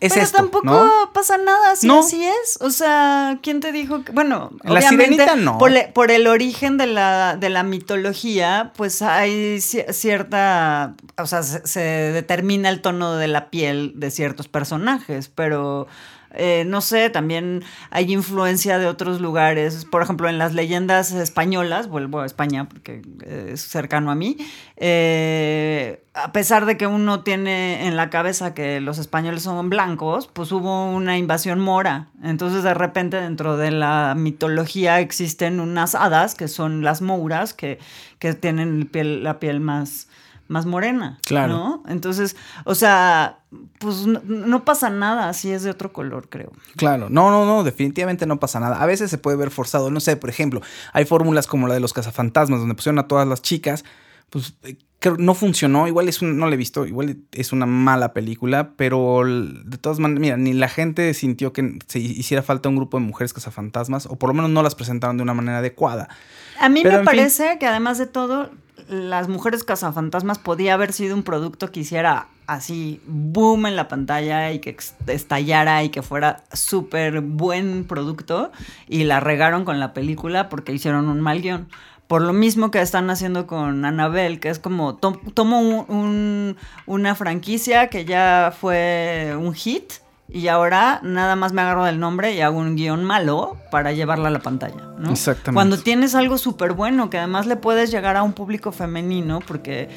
[0.01, 1.11] es Pero esto, tampoco ¿no?
[1.13, 2.01] pasa nada si No.
[2.01, 2.59] así es.
[2.61, 4.13] O sea, ¿quién te dijo que.?
[4.13, 5.59] Bueno, La obviamente, sirenita no.
[5.59, 10.95] Por, le- por el origen de la, de la mitología, pues hay ci- cierta.
[11.17, 15.87] O sea, se, se determina el tono de la piel de ciertos personajes, pero.
[16.35, 19.85] Eh, no sé, también hay influencia de otros lugares.
[19.85, 24.37] Por ejemplo, en las leyendas españolas, vuelvo a España porque es cercano a mí,
[24.77, 30.29] eh, a pesar de que uno tiene en la cabeza que los españoles son blancos,
[30.33, 32.09] pues hubo una invasión mora.
[32.23, 37.79] Entonces, de repente, dentro de la mitología existen unas hadas que son las mouras que,
[38.19, 40.09] que tienen la piel más,
[40.49, 41.19] más morena.
[41.25, 41.53] Claro.
[41.53, 41.83] ¿no?
[41.87, 43.39] Entonces, o sea,
[43.79, 46.53] pues no, no pasa nada si es de otro color, creo.
[46.77, 48.83] Claro, no, no, no, definitivamente no pasa nada.
[48.83, 50.61] A veces se puede ver forzado, no sé, por ejemplo,
[50.93, 53.85] hay fórmulas como la de los cazafantasmas, donde pusieron a todas las chicas,
[54.31, 57.67] pues eh, creo no funcionó, igual es un, no la he visto, igual es una
[57.67, 62.69] mala película, pero de todas maneras, mira, ni la gente sintió que se hiciera falta
[62.69, 65.59] un grupo de mujeres cazafantasmas, o por lo menos no las presentaron de una manera
[65.59, 66.09] adecuada.
[66.61, 67.05] A mí Pero, me fin.
[67.07, 68.51] parece que además de todo,
[68.89, 74.53] las mujeres cazafantasmas podía haber sido un producto que hiciera así boom en la pantalla
[74.53, 78.51] y que estallara y que fuera súper buen producto
[78.89, 81.69] y la regaron con la película porque hicieron un mal guion.
[82.07, 86.57] Por lo mismo que están haciendo con Annabelle, que es como to- tomo un- un-
[86.87, 89.93] una franquicia que ya fue un hit
[90.31, 94.29] y ahora nada más me agarro del nombre y hago un guion malo para llevarla
[94.29, 94.83] a la pantalla.
[94.99, 95.11] ¿no?
[95.11, 95.55] Exactamente.
[95.55, 99.89] Cuando tienes algo súper bueno que además le puedes llegar a un público femenino porque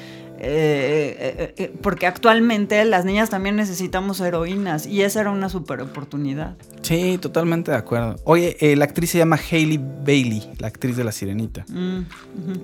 [0.44, 5.82] eh, eh, eh, porque actualmente las niñas también necesitamos heroínas y esa era una super
[5.82, 6.56] oportunidad.
[6.82, 8.16] Sí, totalmente de acuerdo.
[8.24, 11.64] Oye, la actriz se llama Hailey Bailey, la actriz de La Sirenita.
[11.70, 12.02] Mm.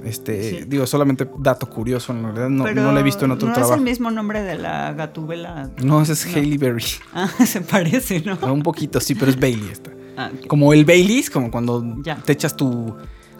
[0.06, 0.66] Este, Sí.
[0.68, 3.76] digo, solamente dato curioso, en realidad no, no la he visto en otro ¿no trabajo.
[3.76, 5.70] es el mismo nombre de la gatúbela?
[5.84, 6.84] No, esa es Hailey Berry.
[7.14, 8.38] Ah, se parece, ¿no?
[8.52, 9.92] Un poquito, sí, pero es Bailey esta.
[10.18, 10.32] Ah.
[10.48, 12.16] Como el Baileys, como cuando Ya.
[12.16, 12.96] te echas tu,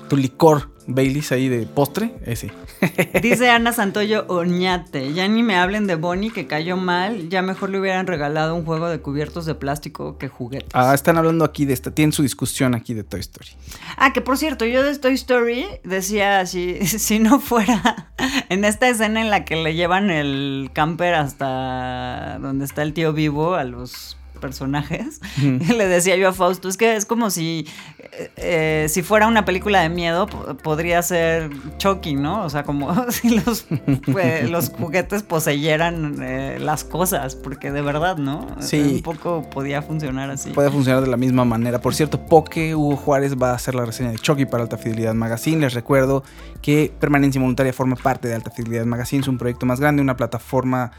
[0.08, 2.52] tu licor Baileys ahí de postre, ese.
[3.22, 7.70] Dice Ana Santoyo Oñate, ya ni me hablen de Bonnie que cayó mal, ya mejor
[7.70, 10.70] le hubieran regalado un juego de cubiertos de plástico que juguetes.
[10.74, 13.50] Ah, están hablando aquí de esta, tienen su discusión aquí de Toy Story.
[13.98, 18.14] Ah, que por cierto, yo de Toy Story decía, si, si no fuera
[18.50, 23.12] en esta escena en la que le llevan el camper hasta donde está el tío
[23.12, 27.68] vivo a los personajes, le decía yo a Fausto, es que es como si,
[28.00, 32.44] eh, eh, si fuera una película de miedo, po- podría ser Chucky, ¿no?
[32.44, 33.66] O sea, como si los,
[34.12, 38.48] pues, los juguetes poseyeran eh, las cosas, porque de verdad, ¿no?
[38.60, 38.80] Sí.
[38.80, 40.52] Un poco podía funcionar así.
[40.52, 41.80] Puede funcionar de la misma manera.
[41.80, 45.14] Por cierto, Poke Hugo Juárez va a hacer la reseña de Chucky para Alta Fidelidad
[45.14, 45.60] Magazine.
[45.62, 46.24] Les recuerdo
[46.62, 49.22] que Permanencia Voluntaria forma parte de Alta Fidelidad Magazine.
[49.22, 50.92] Es un proyecto más grande, una plataforma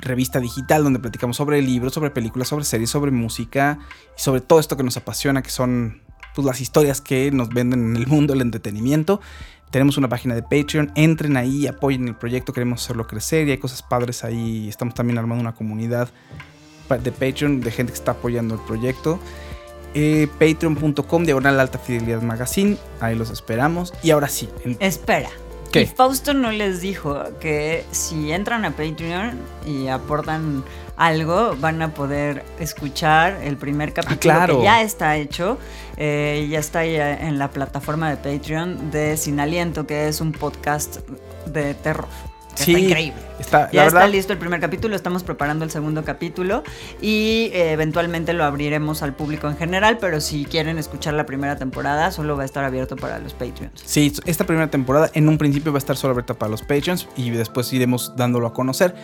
[0.00, 3.78] revista digital donde platicamos sobre libros, sobre películas, sobre series, sobre música
[4.16, 6.02] y sobre todo esto que nos apasiona, que son
[6.34, 9.20] pues, las historias que nos venden en el mundo del entretenimiento.
[9.70, 13.58] Tenemos una página de Patreon, entren ahí, apoyen el proyecto, queremos hacerlo crecer y hay
[13.58, 14.68] cosas padres ahí.
[14.68, 16.08] Estamos también armando una comunidad
[16.88, 19.18] de Patreon de gente que está apoyando el proyecto.
[19.94, 23.92] Eh, Patreon.com, diagonal alta fidelidad magazine, ahí los esperamos.
[24.02, 25.30] Y ahora sí, el- Espera.
[25.72, 25.82] ¿Qué?
[25.82, 30.64] Y Fausto no les dijo que si entran a Patreon y aportan
[30.96, 34.58] algo, van a poder escuchar el primer capítulo claro.
[34.58, 35.58] que ya está hecho.
[35.96, 40.32] eh, ya está ya en la plataforma de Patreon de Sin Aliento, que es un
[40.32, 40.98] podcast
[41.46, 42.08] de terror.
[42.56, 43.20] Sí, está increíble.
[43.38, 46.62] está- ya está verdad- listo el primer capítulo, estamos preparando el segundo capítulo
[47.00, 51.56] y eh, eventualmente lo abriremos al público en general, pero si quieren escuchar la primera
[51.56, 53.82] temporada, solo va a estar abierto para los Patreons.
[53.84, 57.08] Sí, esta primera temporada en un principio va a estar solo abierta para los Patreons
[57.16, 58.94] y después iremos dándolo a conocer.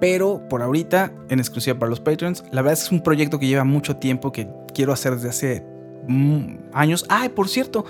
[0.00, 3.38] Pero por ahorita, en exclusiva para los Patreons, la verdad es que es un proyecto
[3.38, 5.66] que lleva mucho tiempo, que quiero hacer desde hace
[6.08, 7.06] mm, años.
[7.08, 7.84] Ah, por cierto,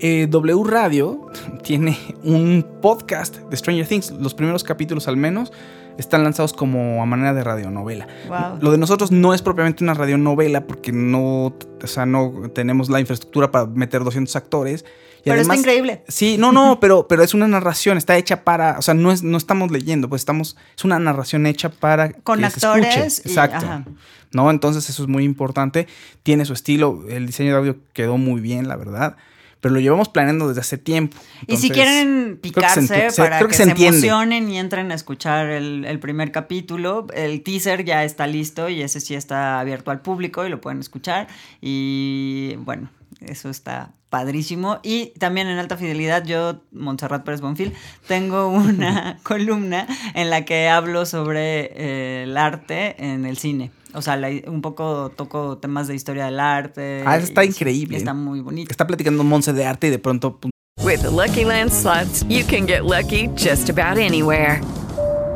[0.00, 1.26] eh, W Radio
[1.62, 4.10] tiene un podcast de Stranger Things.
[4.10, 5.52] Los primeros capítulos al menos
[5.98, 8.08] están lanzados como a manera de radionovela.
[8.28, 8.58] Wow.
[8.60, 12.98] Lo de nosotros no es propiamente una radionovela porque no, o sea, no tenemos la
[13.00, 14.84] infraestructura para meter 200 actores.
[15.20, 16.02] Y Pero está increíble.
[16.08, 19.22] Sí, no, no, pero, pero es una narración, está hecha para, o sea, no, es,
[19.22, 22.66] no estamos leyendo, pues estamos, es una narración hecha para Con que se escuche.
[22.88, 23.64] actores y- Exacto.
[23.64, 23.84] ajá.
[24.32, 24.50] ¿No?
[24.50, 25.86] Entonces eso es muy importante.
[26.24, 29.16] Tiene su estilo, el diseño de audio quedó muy bien, la verdad.
[29.64, 31.16] Pero lo llevamos planeando desde hace tiempo.
[31.46, 35.46] Y si quieren picarse se- para creo que, se se, emocionen y entren a escuchar
[35.46, 40.02] el, el primer capítulo, el teaser ya está listo y ese sí está abierto al
[40.02, 41.28] público y lo pueden escuchar.
[41.62, 42.90] Y bueno,
[43.22, 44.80] eso está padrísimo.
[44.82, 47.72] Y también en alta fidelidad, yo, Montserrat Pérez Bonfil,
[48.06, 53.70] tengo una columna en la que hablo sobre eh, el arte en el cine.
[53.94, 57.02] O sea, la- un poco toco temas de historia del arte.
[57.06, 57.96] Ah, está y increíble.
[57.96, 58.70] Está muy bonito.
[58.70, 60.50] Está platicando Monse de arte y de pronto pum,
[60.84, 64.60] With the Lucky Land slots, you can get lucky just about anywhere.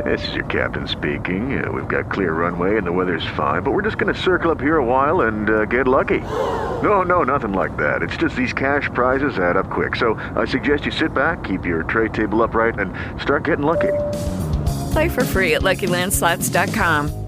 [0.05, 1.59] This is your captain speaking.
[1.63, 4.51] Uh, we've got clear runway and the weather's fine, but we're just going to circle
[4.51, 6.21] up here a while and uh, get lucky.
[6.83, 8.03] No, no, nothing like that.
[8.03, 9.97] It's just these cash prizes add up quick.
[9.97, 13.93] So I suggest you sit back, keep your tray table upright, and start getting lucky.
[14.93, 17.28] Play for free at LuckyLandSlots.com.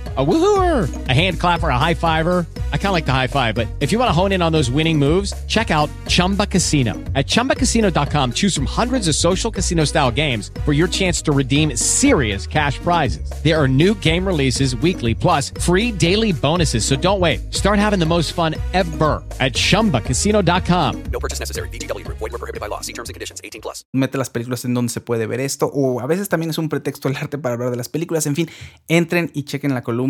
[0.17, 2.45] A woohooer, a hand clapper, a high fiver.
[2.73, 4.51] I kind of like the high five, but if you want to hone in on
[4.51, 6.95] those winning moves, check out Chumba Casino.
[7.15, 11.77] At chumbacasino.com, choose from hundreds of social casino style games for your chance to redeem
[11.77, 13.31] serious cash prizes.
[13.41, 16.83] There are new game releases weekly, plus free daily bonuses.
[16.83, 17.53] So don't wait.
[17.53, 21.03] Start having the most fun ever at chumbacasino.com.
[21.03, 21.69] No purchase necessary.
[21.69, 22.17] VGW Group.
[22.17, 22.81] Void were prohibited by law.
[22.81, 23.39] See terms and conditions.
[23.45, 23.85] 18 plus.
[23.93, 26.67] mete las películas en donde se puede ver esto, o a veces también es un
[26.67, 28.25] pretexto el arte para hablar de las películas.
[28.25, 28.49] En fin,
[28.89, 30.00] entren y chequen la columna.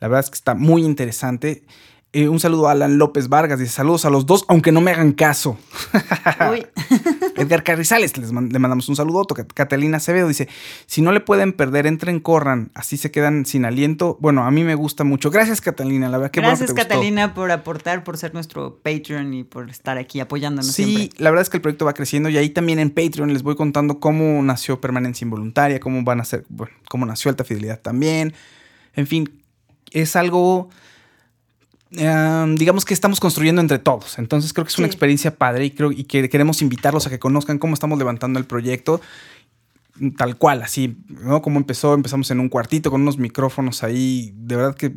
[0.00, 1.64] La verdad es que está muy interesante.
[2.12, 3.58] Eh, un saludo a Alan López Vargas.
[3.58, 5.58] Dice saludos a los dos, aunque no me hagan caso.
[6.50, 6.66] Uy.
[7.36, 9.26] Edgar Carrizales, les man- le mandamos un saludo.
[9.52, 10.48] Catalina Acevedo dice:
[10.86, 12.70] Si no le pueden perder, entren, corran.
[12.74, 14.16] Así se quedan sin aliento.
[14.20, 15.30] Bueno, a mí me gusta mucho.
[15.30, 16.08] Gracias, Catalina.
[16.08, 16.94] La verdad, que Gracias, bueno que te gustó.
[17.00, 21.18] Catalina, por aportar, por ser nuestro Patreon y por estar aquí apoyándonos Sí, siempre.
[21.22, 23.56] la verdad es que el proyecto va creciendo y ahí también en Patreon les voy
[23.56, 28.32] contando cómo nació Permanencia Involuntaria, cómo van a ser, bueno, cómo nació Alta Fidelidad también.
[28.96, 29.30] En fin,
[29.92, 30.68] es algo,
[31.92, 34.18] eh, digamos que estamos construyendo entre todos.
[34.18, 34.92] Entonces creo que es una Sí.
[34.92, 38.46] experiencia padre y creo y que queremos invitarlos a que conozcan cómo estamos levantando el
[38.46, 39.00] proyecto.
[40.18, 41.40] Tal cual, así, ¿no?
[41.40, 44.92] Como empezó, empezamos en un cuartito con unos micrófonos ahí, de verdad que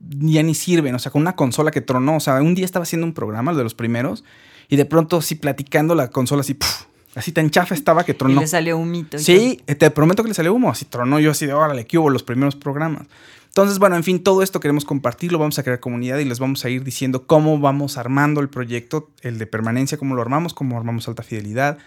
[0.00, 2.82] ya ni sirven, o sea, con una consola que tronó, o sea, un día estaba
[2.82, 4.24] haciendo un programa, el de los primeros,
[4.68, 6.86] y de pronto así platicando la consola así, ¡puf!
[7.14, 8.40] Así tan chafa estaba que Y tronó.
[8.40, 9.16] le salió un mito.
[9.16, 11.86] y Sí, eh, te prometo que le salió humo, así tronó yo así de, órale,
[11.86, 13.06] que hubo los primeros programas.
[13.48, 16.64] Entonces, bueno, en fin, todo esto queremos compartirlo, vamos a crear comunidad y les vamos
[16.64, 20.76] a ir diciendo cómo vamos armando el proyecto, el de permanencia, cómo lo armamos, cómo
[20.76, 21.78] armamos alta fidelidad,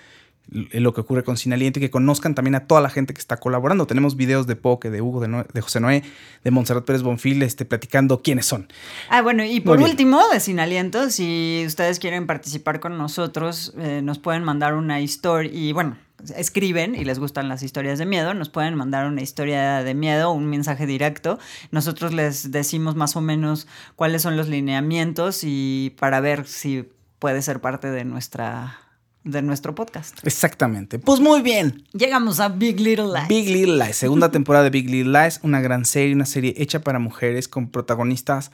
[0.49, 3.19] lo que ocurre con Sin Aliento y que conozcan también a toda la gente que
[3.19, 3.85] está colaborando.
[3.87, 6.03] Tenemos videos de Poke, de Hugo, de, Noé- de José Noé,
[6.43, 8.67] de Montserrat Pérez Bonfil, este, platicando quiénes son.
[9.09, 14.01] Ah, bueno, y por último, de Sin Aliento, si ustedes quieren participar con nosotros, eh,
[14.03, 15.97] nos pueden mandar una historia y bueno,
[16.35, 20.31] escriben y les gustan las historias de miedo, nos pueden mandar una historia de miedo,
[20.31, 21.37] un mensaje directo.
[21.71, 27.41] Nosotros les decimos más o menos cuáles son los lineamientos y para ver si puede
[27.41, 28.79] ser parte de nuestra
[29.27, 30.19] de nuestro podcast.
[30.25, 30.99] Exactamente.
[30.99, 31.83] Pues muy bien.
[31.93, 33.27] Llegamos a Big Little Lies.
[33.27, 36.81] Big Little Lies, segunda temporada de Big Little Lies, una gran serie, una serie hecha
[36.81, 38.51] para mujeres con protagonistas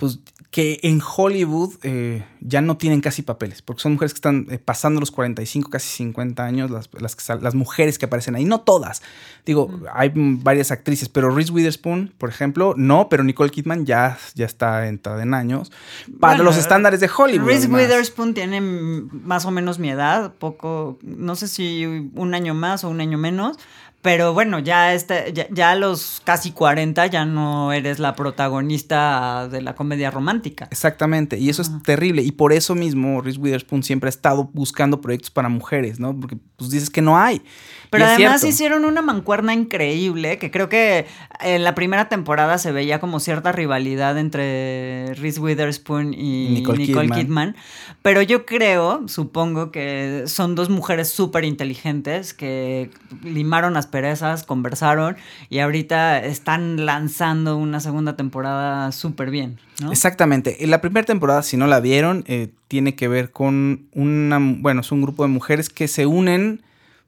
[0.00, 0.18] pues
[0.50, 4.58] que en Hollywood eh, ya no tienen casi papeles, porque son mujeres que están eh,
[4.58, 8.44] pasando los 45, casi 50 años, las, las, que sal- las mujeres que aparecen ahí,
[8.44, 9.00] no todas.
[9.46, 14.44] Digo, hay varias actrices, pero Reese Witherspoon, por ejemplo, no, pero Nicole Kidman ya, ya
[14.46, 15.70] está entrada en años.
[16.18, 17.46] Para Bueno, los estándares de Hollywood.
[17.46, 17.82] Reese además.
[17.82, 22.88] Witherspoon tiene más o menos mi edad, poco, no sé si un año más o
[22.88, 23.56] un año menos,
[24.02, 29.46] pero bueno, ya, este, ya, ya a los casi 40 ya no eres la protagonista
[29.48, 30.68] de la comedia romántica.
[30.70, 32.22] Exactamente, y eso es terrible.
[32.22, 36.18] Y por eso mismo Reese Witherspoon siempre ha estado buscando proyectos para mujeres, ¿no?
[36.18, 37.42] Porque pues dices que no hay.
[37.90, 41.06] Pero Y además hicieron una mancuerna increíble, que creo que
[41.40, 47.08] en la primera temporada se veía como cierta rivalidad entre Reese Witherspoon y Nicole Nicole,
[47.08, 47.18] Kidman.
[47.18, 47.56] Kidman.
[48.02, 52.90] Pero yo creo, supongo que son dos mujeres súper inteligentes que
[53.24, 55.16] limaron asperezas, conversaron
[55.48, 59.90] y ahorita están lanzando una segunda temporada súper bien, ¿no?
[59.90, 60.62] Exactamente.
[60.62, 64.82] En la primera temporada, si no la vieron, eh, tiene que ver con una, bueno,
[64.82, 66.62] es un grupo de mujeres que se unen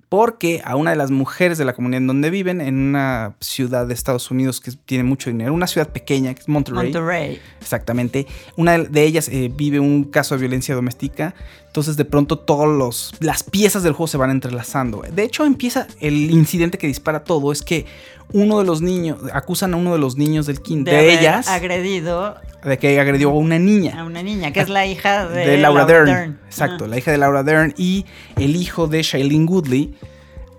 [0.09, 3.87] porque a una de las mujeres de la comunidad en donde viven, en una ciudad
[3.87, 6.83] de Estados Unidos que tiene mucho dinero, una ciudad pequeña que es Monterrey.
[6.93, 7.41] Monterrey.
[7.63, 8.27] Exactamente.
[8.59, 11.35] Una de- de ellas eh, vive un caso de violencia doméstica.
[11.73, 15.03] Entonces, de pronto, todas las piezas del juego se van entrelazando.
[15.11, 17.51] De hecho, empieza el incidente que dispara todo.
[17.51, 17.87] Es que
[18.31, 22.37] uno de los niños, acusan a uno de los niños del quinto, de, ellas, agredido
[22.63, 23.99] de que agredió a una niña.
[24.01, 26.05] a una niña, que es la hija de, de Laura, Dern.
[26.07, 26.39] Dern.
[26.45, 26.89] Exacto, Ah.
[26.89, 27.73] la hija de Laura Dern.
[27.79, 28.05] Y
[28.37, 29.95] el hijo de Shailene Woodley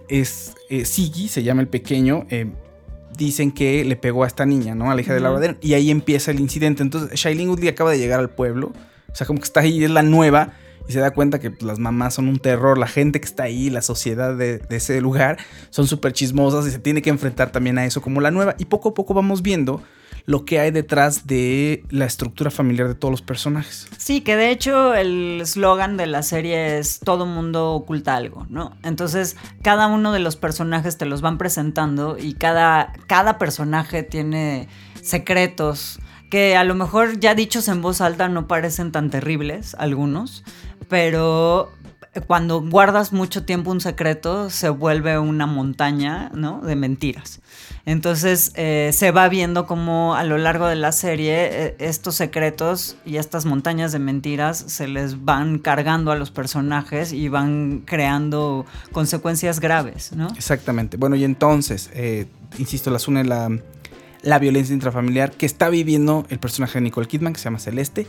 [0.08, 2.26] es eh, Siggy, se llama el pequeño.
[2.32, 2.48] eh,
[3.16, 4.90] dicen que le pegó a esta niña, ¿no?
[4.90, 5.58] A la hija de Laura Dern.
[5.62, 6.82] Y ahí empieza el incidente.
[6.82, 8.74] Entonces, Shailene Woodley acaba de llegar al pueblo.
[9.12, 10.54] O sea, como que está ahí, es la nueva.
[10.88, 12.78] Y se da cuenta que las mamás son un terror.
[12.78, 15.38] La gente que está ahí, la sociedad de, de ese lugar,
[15.70, 18.56] son súper chismosas y se tiene que enfrentar también a eso como la nueva.
[18.58, 19.82] Y poco a poco vamos viendo
[20.26, 23.88] lo que hay detrás de la estructura familiar de todos los personajes.
[23.98, 28.76] Sí, que de hecho el eslogan de la serie es todo mundo oculta algo, ¿no?
[28.84, 34.70] Entonces, cada uno de los personajes te los van presentando y cada, cada personaje tiene
[35.02, 36.00] secretos
[36.34, 40.44] que a lo mejor ya dichos en voz alta no parecen tan terribles, algunos,
[40.90, 41.72] pero
[42.26, 46.60] cuando guardas mucho tiempo un secreto se vuelve una montaña, ¿no?
[46.62, 47.40] De mentiras.
[47.86, 52.98] Entonces eh, se va viendo como a lo largo de la serie eh, estos secretos
[53.06, 58.66] y estas montañas de mentiras se les van cargando a los personajes y van creando
[58.92, 60.30] consecuencias graves, ¿no?
[60.36, 60.98] Exactamente.
[60.98, 62.26] Bueno, y entonces, eh,
[62.58, 63.52] insisto, las une la,
[64.24, 68.08] la violencia intrafamiliar que está viviendo el personaje de Nicole Kidman, que se llama Celeste.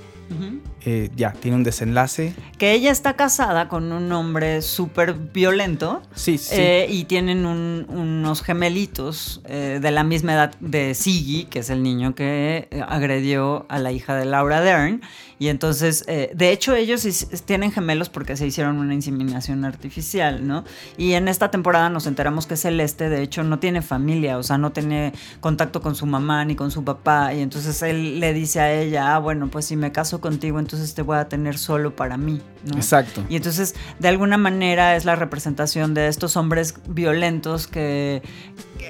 [0.86, 2.34] Eh, ya, tiene un desenlace.
[2.56, 6.02] Que ella está casada con un hombre súper violento.
[6.14, 6.54] Sí, sí.
[6.56, 11.68] eh, y tienen un- unos gemelitos eh, de la misma edad de Siggy, que es
[11.70, 15.02] el niño que agredió a la hija de Laura Dern.
[15.38, 17.04] Y entonces, eh, de hecho, ellos
[17.44, 20.64] tienen gemelos porque se hicieron una inseminación artificial, ¿no?
[20.96, 24.58] Y en esta temporada nos enteramos que Celeste, de hecho, no tiene familia, o sea,
[24.58, 27.34] no tiene contacto con su mamá ni con su papá.
[27.34, 30.94] Y entonces él le dice a ella, ah, bueno, pues si me caso contigo, entonces
[30.94, 32.76] te voy a tener solo para mí, ¿no?
[32.76, 33.24] Exacto.
[33.28, 38.22] Y entonces, de alguna manera, es la representación de estos hombres violentos que,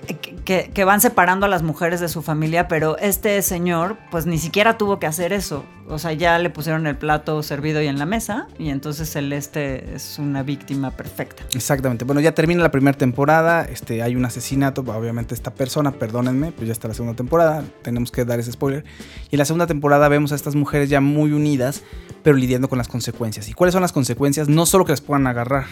[0.05, 4.77] que, van separando a las mujeres de su familia, pero este señor, pues ni siquiera
[4.79, 5.65] tuvo que hacer eso.
[5.89, 9.95] O sea, ya le pusieron el plato servido y en la mesa, y entonces Celeste
[9.95, 11.43] es una víctima perfecta.
[11.55, 12.05] Exactamente.
[12.05, 13.65] Bueno, ya termina la primera temporada.
[13.65, 14.81] Este, hay un asesinato.
[14.81, 17.65] Obviamente, esta persona, perdónenme, pues ya está la segunda temporada.
[17.83, 18.85] Tenemos que dar ese spoiler.
[19.31, 21.83] Y en la segunda temporada vemos a estas mujeres ya muy unidas,
[22.23, 23.49] pero lidiando con las consecuencias.
[23.49, 24.49] ¿Y cuáles son las consecuencias?
[24.49, 25.67] No solo que las puedan agarrar,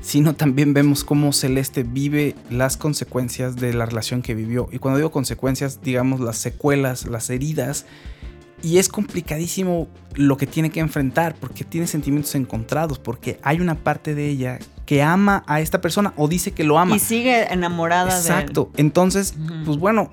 [0.00, 4.68] sino también vemos cómo Celeste vive las consecuencias de la relación que vivió.
[4.72, 7.86] Y cuando digo consecuencias, digamos las secuelas, las heridas.
[8.60, 13.76] Y es complicadísimo lo que tiene que enfrentar porque tiene sentimientos encontrados, porque hay una
[13.76, 16.96] parte de ella que ama a esta persona o dice que lo ama.
[16.96, 18.70] Y sigue enamorada Exacto.
[18.76, 19.64] Entonces, Ujú.
[19.64, 20.10] pues bueno,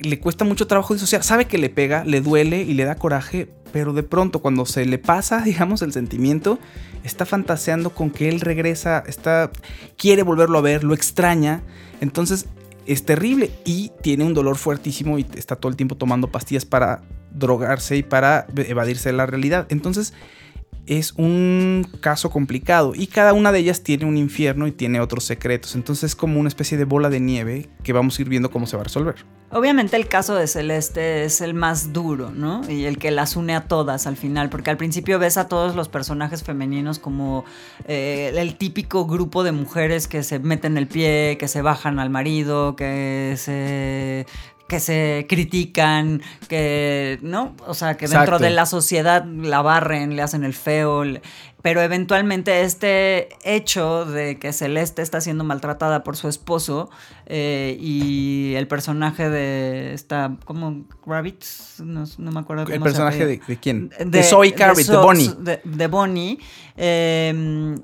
[0.00, 1.24] le cuesta mucho trabajo disociar.
[1.24, 4.84] Sabe que le pega, le duele y le da coraje, pero de pronto cuando se
[4.84, 6.58] le pasa, digamos, el sentimiento,
[7.04, 9.50] está fantaseando con que él regresa, está
[9.96, 11.62] quiere volverlo a ver, lo extraña.
[12.00, 12.46] Entonces,
[12.86, 17.02] es terrible y tiene un dolor fuertísimo y está todo el tiempo tomando pastillas para
[17.30, 19.66] drogarse y para evadirse de la realidad.
[19.68, 20.14] Entonces,
[20.86, 25.24] es un caso complicado y cada una de ellas tiene un infierno y tiene otros
[25.24, 25.74] secretos.
[25.74, 28.66] Entonces es como una especie de bola de nieve que vamos a ir viendo cómo
[28.66, 29.16] se va a resolver.
[29.50, 32.60] Obviamente el caso de Celeste es el más duro, ¿no?
[32.68, 35.74] Y el que las une a todas al final, porque al principio ves a todos
[35.74, 37.44] los personajes femeninos como
[37.86, 42.10] eh, el típico grupo de mujeres que se meten el pie, que se bajan al
[42.10, 44.26] marido, que se
[44.68, 47.54] que se critican, que, ¿no?
[47.66, 48.44] O sea, que dentro Exacto.
[48.44, 51.22] de la sociedad la barren, le hacen el feo, le-
[51.62, 56.88] pero eventualmente este hecho de que Celeste está siendo maltratada por su esposo
[57.26, 60.84] eh, y el personaje de esta, ¿cómo?
[61.04, 63.90] Rabbits, no, no me acuerdo cómo ¿El personaje de, de quién?
[64.04, 65.34] De, Zoe Kravitz, de, So- Bonnie.
[65.40, 66.38] De, de Bonnie.
[66.76, 67.74] eh,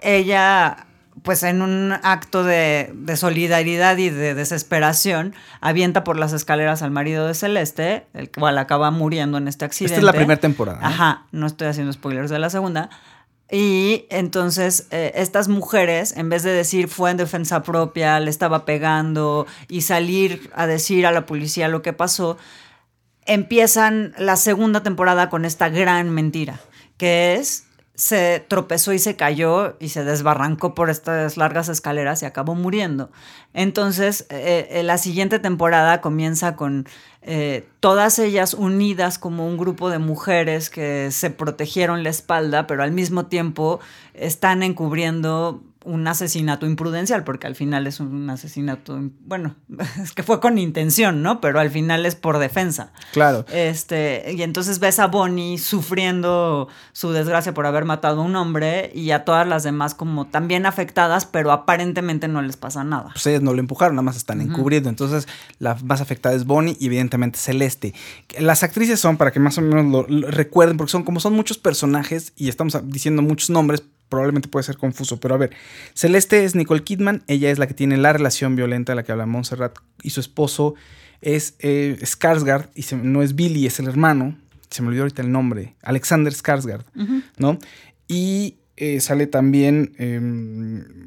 [0.00, 0.85] ella,
[1.22, 6.90] pues en un acto de, de solidaridad y de desesperación, avienta por las escaleras al
[6.90, 9.94] marido de Celeste, el cual acaba muriendo en este accidente.
[9.94, 10.80] Esta es la primera temporada.
[10.80, 10.86] ¿no?
[10.86, 12.90] Ajá, no estoy haciendo spoilers de la segunda.
[13.50, 18.64] Y entonces eh, estas mujeres, en vez de decir fue en defensa propia, le estaba
[18.64, 22.38] pegando y salir a decir a la policía lo que pasó,
[23.24, 26.58] empiezan la segunda temporada con esta gran mentira,
[26.96, 27.65] que es
[27.96, 33.10] se tropezó y se cayó y se desbarrancó por estas largas escaleras y acabó muriendo.
[33.54, 36.86] Entonces, eh, eh, la siguiente temporada comienza con
[37.22, 42.82] eh, todas ellas unidas como un grupo de mujeres que se protegieron la espalda, pero
[42.82, 43.80] al mismo tiempo
[44.12, 49.54] están encubriendo un asesinato imprudencial, porque al final es un asesinato, bueno,
[50.02, 51.40] es que fue con intención, ¿no?
[51.40, 52.92] Pero al final es por defensa.
[53.12, 53.46] Claro.
[53.52, 58.90] Este, y entonces ves a Bonnie sufriendo su desgracia por haber matado a un hombre
[58.94, 63.10] y a todas las demás como también afectadas, pero aparentemente no les pasa nada.
[63.12, 64.88] Pues ellas no lo empujaron, nada más están encubriendo.
[64.88, 65.28] Entonces,
[65.58, 67.94] la más afectada es Bonnie y evidentemente Celeste.
[68.38, 71.32] Las actrices son, para que más o menos lo, lo recuerden, porque son como son
[71.32, 75.50] muchos personajes y estamos diciendo muchos nombres, probablemente puede ser confuso, pero a ver,
[75.94, 79.12] Celeste es Nicole Kidman, ella es la que tiene la relación violenta de la que
[79.12, 80.74] habla Montserrat y su esposo
[81.22, 84.36] es eh, Skarsgård, y se- no es Billy, es el hermano,
[84.70, 86.84] se me olvidó ahorita el nombre, Alexander Skarsgård,
[87.38, 87.58] ¿no?
[88.08, 90.20] Y eh, sale también eh,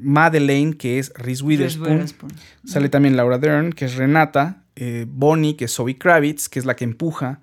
[0.00, 1.92] Madeleine, que es Reese Witherspoon.
[1.92, 2.32] Witherspoon.
[2.64, 4.64] Sale también Laura Dern, que es Renata.
[4.76, 7.40] eh, Bonnie, que es Zoe Kravitz, que es la que empuja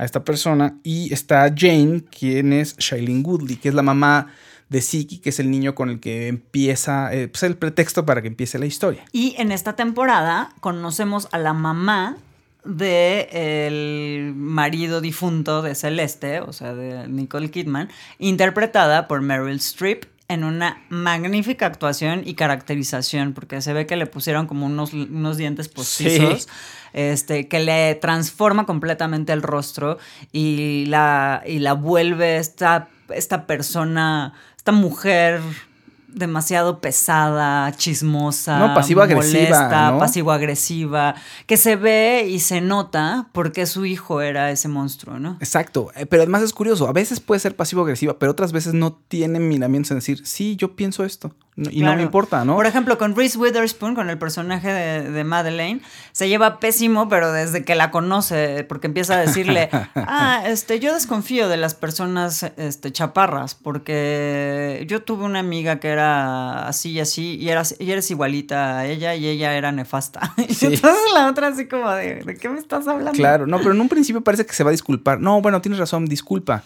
[0.00, 0.76] a esta persona.
[0.82, 4.28] Y está Jane, quien es Shailene Woodley, que es la mamá
[4.68, 8.20] de Siki, que es el niño con el que empieza, eh, pues el pretexto para
[8.22, 9.04] que empiece la historia.
[9.12, 12.16] Y en esta temporada conocemos a la mamá
[12.64, 17.88] de el marido difunto de Celeste, o sea, de Nicole Kidman,
[18.18, 24.04] interpretada por Meryl Streep en una magnífica actuación y caracterización, porque se ve que le
[24.04, 26.48] pusieron como unos, unos dientes postizos, Sí.
[26.92, 29.96] este, que le transforma completamente el rostro
[30.30, 35.40] y la, y la vuelve esta, esta persona, esta mujer
[36.08, 39.98] demasiado pesada, chismosa, No, pasivo-agresiva, molesta, ¿no?
[39.98, 41.14] pasivo-agresiva,
[41.46, 45.36] que se ve y se nota porque su hijo era ese monstruo, ¿no?
[45.40, 48.94] Exacto, eh, pero además es curioso, a veces puede ser pasivo-agresiva, pero otras veces no
[49.08, 51.34] tiene miramientos en decir, sí, yo pienso esto,
[51.70, 52.54] y no me importa, ¿no?
[52.54, 55.80] Por ejemplo, con Reese Witherspoon, con el personaje de, de Madeleine,
[56.12, 60.94] se lleva pésimo, pero desde que la conoce, porque empieza a decirle, ah, este, yo
[60.94, 67.00] desconfío de las personas este, chaparras, porque yo tuve una amiga que era así y
[67.00, 70.32] así, y, eras, y eres igualita a ella, y ella era nefasta.
[70.48, 70.66] Y Sí.
[70.66, 73.12] entonces la otra así como de, ¿de qué me estás hablando?
[73.12, 75.20] Claro, no, pero en un principio parece que se va a disculpar.
[75.20, 76.62] No, bueno, tienes razón, disculpa.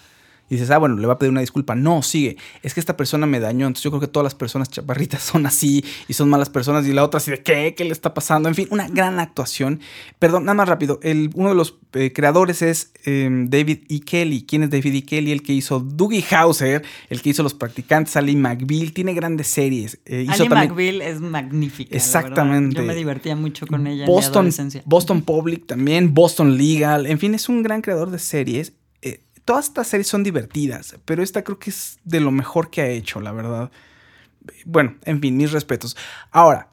[0.48, 1.74] Y dices, ah, bueno, le va a pedir una disculpa.
[1.74, 2.36] No, sigue.
[2.62, 3.66] Es que esta persona me dañó.
[3.66, 6.86] Entonces yo creo que todas las personas chaparritas son así y son malas personas.
[6.86, 7.74] Y la otra así de, ¿qué?
[7.74, 8.48] ¿Qué le está pasando?
[8.48, 9.80] En fin, una gran actuación.
[10.18, 11.00] Perdón, nada más rápido.
[11.02, 14.00] El, uno de los eh, creadores es eh, David E.
[14.00, 14.42] Kelly.
[14.42, 15.02] ¿Quién es David E.
[15.04, 15.32] Kelly?
[15.32, 18.92] El que hizo Doogie Howser, el que hizo Los Practicantes, Ali McBeal.
[18.92, 20.00] Tiene grandes series.
[20.04, 21.96] Eh, hizo Ali también McBeal es magnífica.
[21.96, 22.76] Exactamente.
[22.76, 24.50] Yo me divertía mucho con ella en mi Boston.
[24.84, 28.72] Boston Public también, Boston Legal, en fin, es un gran creador de series.
[29.44, 32.88] Todas estas series son divertidas, pero esta creo que es de lo mejor que ha
[32.88, 33.70] hecho, la verdad.
[34.64, 35.96] Bueno, en fin, mis respetos.
[36.30, 36.71] Ahora,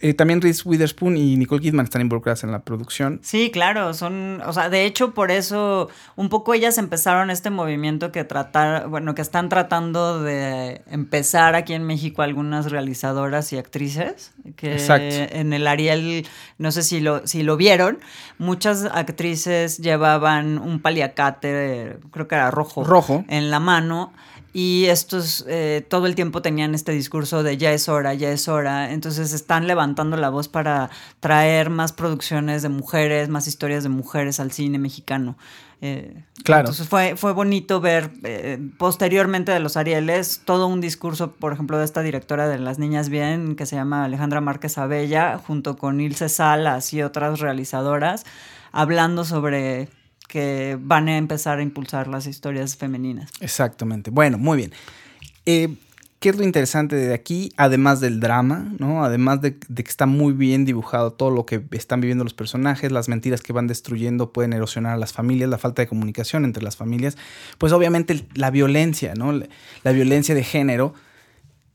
[0.00, 3.20] eh, también Reese Witherspoon y Nicole Kidman están involucradas en la producción.
[3.22, 8.12] Sí, claro, son, o sea, de hecho por eso un poco ellas empezaron este movimiento
[8.12, 14.32] que tratar, bueno, que están tratando de empezar aquí en México algunas realizadoras y actrices,
[14.56, 15.16] que Exacto.
[15.34, 16.26] en el Ariel,
[16.58, 17.98] no sé si lo, si lo vieron,
[18.38, 23.24] muchas actrices llevaban un paliacate, creo que era rojo, Rojo.
[23.28, 24.12] en la mano.
[24.60, 28.48] Y estos eh, todo el tiempo tenían este discurso de ya es hora, ya es
[28.48, 30.90] hora, entonces están levantando la voz para
[31.20, 35.38] traer más producciones de mujeres, más historias de mujeres al cine mexicano.
[35.80, 36.62] Eh, Claro.
[36.62, 41.78] Entonces fue, fue bonito ver eh, posteriormente de los Arieles todo un discurso, por ejemplo,
[41.78, 46.00] de esta directora de Las Niñas Bien, que se llama Alejandra Márquez Abella, junto con
[46.00, 48.24] Ilse Salas y otras realizadoras,
[48.72, 49.88] hablando sobre
[50.28, 53.30] que van a empezar a impulsar las historias femeninas.
[53.40, 54.10] Exactamente.
[54.10, 54.72] Bueno, muy bien.
[55.46, 55.74] Eh,
[56.20, 57.52] ¿Qué es lo interesante de aquí?
[57.56, 59.04] Además del drama, ¿no?
[59.04, 62.90] Además de, de, que está muy bien dibujado todo lo que están viviendo los personajes,
[62.90, 66.62] las mentiras que van destruyendo pueden erosionar a las familias, la falta de comunicación entre
[66.62, 67.16] las familias,
[67.56, 69.32] pues obviamente la violencia, ¿no?
[69.32, 69.46] La,
[69.84, 70.92] la violencia de género.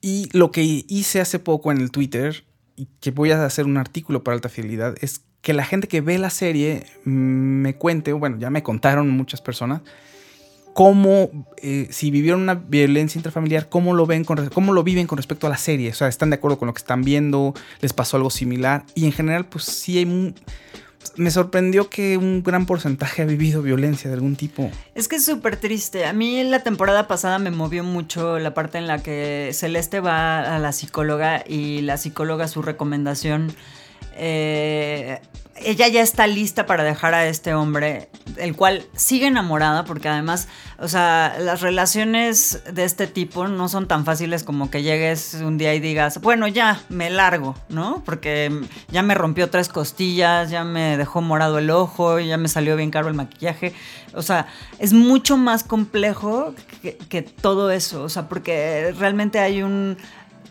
[0.02, 2.44] Y lo que hice hace poco en el Twitter,
[2.76, 6.02] y que voy a hacer un artículo para alta fidelidad, es que la gente que
[6.02, 9.82] ve la serie me cuente, bueno, ya me contaron muchas personas,
[10.74, 15.18] cómo, eh, si vivieron una violencia intrafamiliar, cómo lo ven, con, cómo lo viven con
[15.18, 15.92] respecto a la serie.
[15.92, 18.86] O sea, están de acuerdo con lo que están viendo, les pasó algo similar.
[18.96, 20.06] Y en general, pues sí hay...
[20.06, 20.34] Un,
[21.18, 24.72] me sorprendió que un gran porcentaje ha vivido violencia de algún tipo.
[24.96, 26.06] Es que es súper triste.
[26.06, 30.56] A mí la temporada pasada me movió mucho la parte en la que Celeste va
[30.56, 33.54] a la psicóloga y la psicóloga su recomendación
[34.16, 35.20] eh,
[35.56, 40.48] ella ya está lista para dejar a este hombre, el cual sigue enamorada, porque además,
[40.80, 45.58] o sea, las relaciones de este tipo no son tan fáciles como que llegues un
[45.58, 48.02] día y digas, bueno, ya, me largo, ¿no?
[48.04, 48.52] Porque
[48.90, 52.92] ya me rompió tres costillas, ya me dejó morado el ojo, ya me salió bien
[52.92, 53.74] caro el maquillaje.
[54.14, 54.48] O sea,
[54.80, 59.98] es mucho más complejo que, que todo eso, o sea, porque realmente hay un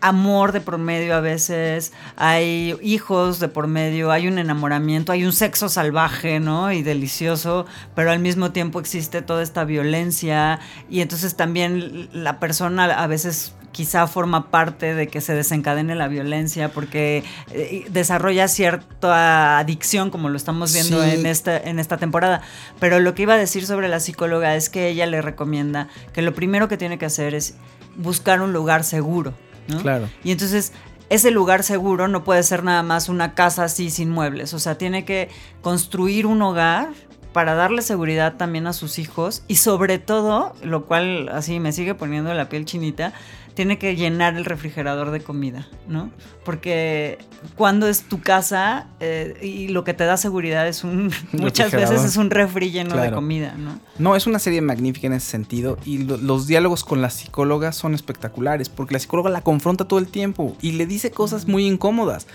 [0.03, 5.25] amor de por medio a veces, hay hijos de por medio, hay un enamoramiento, hay
[5.25, 6.73] un sexo salvaje, ¿no?
[6.73, 10.59] Y delicioso, pero al mismo tiempo existe toda esta violencia
[10.91, 16.09] y entonces también la persona a veces quizá forma parte de que se desencadene la
[16.09, 21.11] violencia porque eh, desarrolla cierta adicción como lo estamos viendo sí.
[21.11, 22.43] en, esta, en esta temporada.
[22.81, 26.23] Pero lo que iba a decir sobre la psicóloga es que ella le recomienda que
[26.23, 27.55] lo primero que tiene que hacer es
[27.97, 29.33] buscar un lugar seguro.
[29.69, 29.81] ¿No?
[29.81, 30.09] Claro.
[30.25, 30.73] Y entonces
[31.09, 34.55] ese lugar seguro no puede ser nada más una casa así sin muebles.
[34.55, 35.29] O sea, tiene que
[35.61, 36.89] construir un hogar
[37.33, 41.95] para darle seguridad también a sus hijos y sobre todo, lo cual así me sigue
[41.95, 43.13] poniendo la piel chinita,
[43.55, 46.11] tiene que llenar el refrigerador de comida, ¿no?
[46.45, 47.19] Porque
[47.57, 52.05] cuando es tu casa eh, y lo que te da seguridad es un, muchas veces
[52.05, 53.11] es un refri lleno claro.
[53.11, 53.79] de comida, ¿no?
[53.99, 57.73] No, es una serie magnífica en ese sentido y lo, los diálogos con la psicóloga
[57.73, 61.67] son espectaculares porque la psicóloga la confronta todo el tiempo y le dice cosas muy
[61.67, 62.27] incómodas.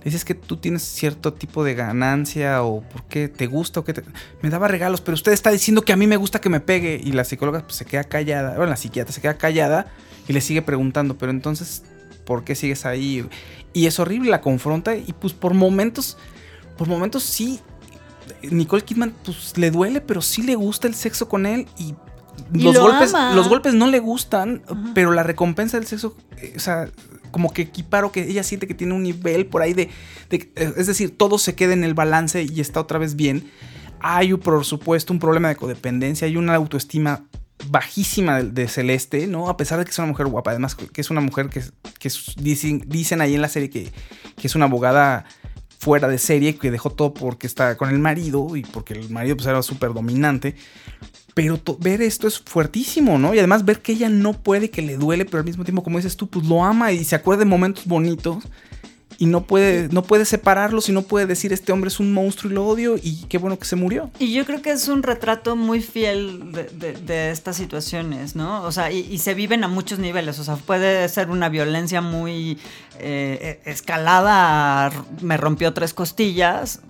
[0.00, 3.84] Le dices que tú tienes cierto tipo de ganancia o por qué te gusta o
[3.84, 4.02] qué te...
[4.40, 6.98] Me daba regalos, pero usted está diciendo que a mí me gusta que me pegue
[7.02, 9.92] y la psicóloga pues, se queda callada, bueno, la psiquiatra se queda callada
[10.26, 11.82] y le sigue preguntando, pero entonces,
[12.24, 13.28] ¿por qué sigues ahí?
[13.74, 16.16] Y es horrible, la confronta y pues por momentos,
[16.78, 17.60] por momentos sí,
[18.42, 21.94] Nicole Kidman pues le duele, pero sí le gusta el sexo con él y,
[22.52, 23.34] los, golpes, ama.
[23.34, 24.62] los golpes no le gustan,
[24.94, 26.88] pero la recompensa del sexo, eh, o sea,
[27.30, 29.88] como que equiparo que ella siente que tiene un nivel por ahí de,
[30.28, 33.50] de, es decir, todo se queda en el balance y está otra vez bien.
[34.00, 37.24] Hay por supuesto un problema de codependencia, hay una autoestima
[37.68, 39.48] bajísima de, Celeste, ¿no?
[39.48, 41.62] A pesar de que es una mujer guapa, además que es una mujer que,
[41.98, 43.92] que dicen ahí en la serie que,
[44.36, 45.26] que, es una abogada
[45.78, 49.36] fuera de serie, que dejó todo porque está con el marido y porque el marido
[49.36, 50.56] pues era súper dominante.
[51.34, 53.34] Pero ver esto es fuertísimo, ¿no?
[53.34, 55.98] Y además ver que ella no puede, que le duele, pero al mismo tiempo, como
[55.98, 58.44] dices tú, pues lo ama y se acuerda de momentos bonitos
[59.20, 62.50] y no puede, no puede separarlos y no puede decir este hombre es un monstruo
[62.50, 64.10] y lo odio y qué bueno que se murió.
[64.18, 68.62] Y yo creo que es un retrato muy fiel de, estas situaciones, ¿no?
[68.62, 72.56] O sea, y, se viven a muchos niveles, o sea, puede ser una violencia muy
[72.98, 76.80] eh, escalada, me rompió tres costillas,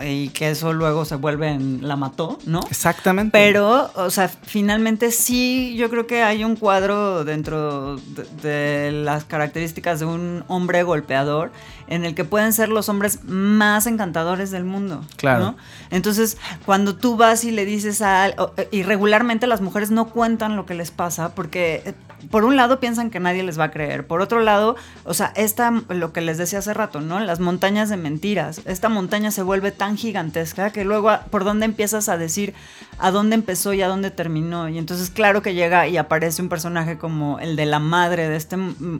[0.00, 2.60] y que eso luego se vuelve en la mató, ¿no?
[2.70, 3.30] Exactamente.
[3.32, 9.24] Pero, o sea, finalmente sí, yo creo que hay un cuadro dentro de, de, las
[9.24, 11.50] características de un hombre golpeador
[11.88, 15.04] en el que pueden ser los hombres más encantadores del mundo.
[15.16, 15.40] Claro.
[15.44, 15.56] ¿no?
[15.90, 16.36] Entonces,
[16.66, 18.30] cuando tú vas y le dices a...
[18.70, 21.94] Y regularmente las mujeres no cuentan lo que les pasa porque eh,
[22.30, 24.74] por un lado piensan que nadie les va a creer, por otro lado,
[25.04, 27.20] o sea, esta, lo que les decía hace rato, ¿no?
[27.20, 31.64] Las montañas de mentiras, esta montaña se vuelve tan gigantesca que luego a- por dónde
[31.66, 32.54] empiezas a decir
[32.98, 34.68] a dónde empezó y a dónde terminó.
[34.68, 38.34] Y entonces claro que llega y aparece un personaje como el de la madre de
[38.36, 38.56] este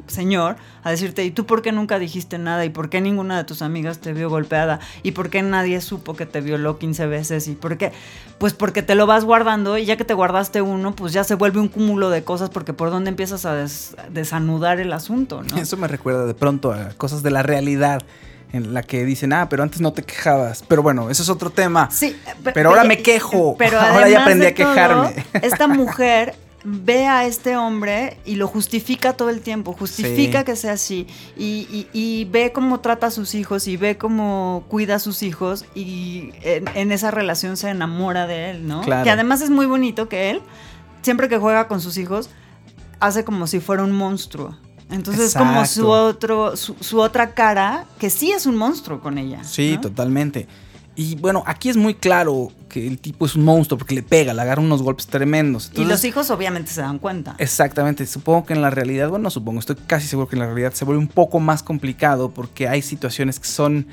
[0.07, 2.65] señor a decirte, ¿y tú por qué nunca dijiste nada?
[2.65, 4.79] ¿Y por qué ninguna de tus amigas te vio golpeada?
[5.03, 7.49] ¿Y por qué nadie supo que te violó 15 veces?
[7.49, 7.91] ¿Y por qué?
[8.39, 11.35] Pues porque te lo vas guardando y ya que te guardaste uno, pues ya se
[11.35, 15.57] vuelve un cúmulo de cosas porque por dónde empiezas a des- desanudar el asunto, ¿no?
[15.59, 18.01] Eso me recuerda de pronto a cosas de la realidad
[18.53, 20.63] en la que dicen, ah, pero antes no te quejabas.
[20.69, 21.91] Pero bueno, eso es otro tema.
[21.91, 23.57] Sí, pe- Pero ahora me quejo.
[23.59, 25.11] Pero ahora ya aprendí a quejarme.
[25.33, 30.45] todo, esta mujer ve a este hombre y lo justifica todo el tiempo, justifica Sí.
[30.45, 31.07] que sea así
[31.37, 35.23] y, y- y ve cómo trata a sus hijos y ve cómo cuida a sus
[35.23, 38.81] hijos y en, en esa relación se enamora de él, ¿no?
[38.83, 39.05] Claro.
[39.05, 40.41] Que además es muy bonito que él,
[41.03, 42.29] siempre que juega con sus hijos,
[43.01, 44.57] hace como si fuera un monstruo.
[44.91, 49.19] Entonces es como su, otro, su, su otra cara, que sí es un monstruo con
[49.19, 49.45] ella.
[49.45, 49.83] Sí, ¿no?
[49.83, 50.49] totalmente.
[50.99, 54.35] Y bueno, aquí es muy claro que el tipo es un monstruo porque le pega,
[54.35, 55.71] le agarra unos golpes tremendos.
[55.77, 57.37] Y los hijos obviamente se dan cuenta.
[57.39, 60.47] Exactamente, supongo que en la realidad, bueno, no supongo, estoy casi seguro que en la
[60.47, 63.87] realidad se vuelve un poco más complicado porque hay situaciones que son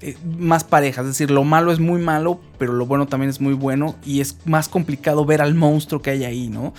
[0.00, 3.40] eh, más parejas, es decir, lo malo es muy malo, pero lo bueno también es
[3.40, 6.74] muy bueno y es más complicado ver al monstruo que hay ahí, ¿no?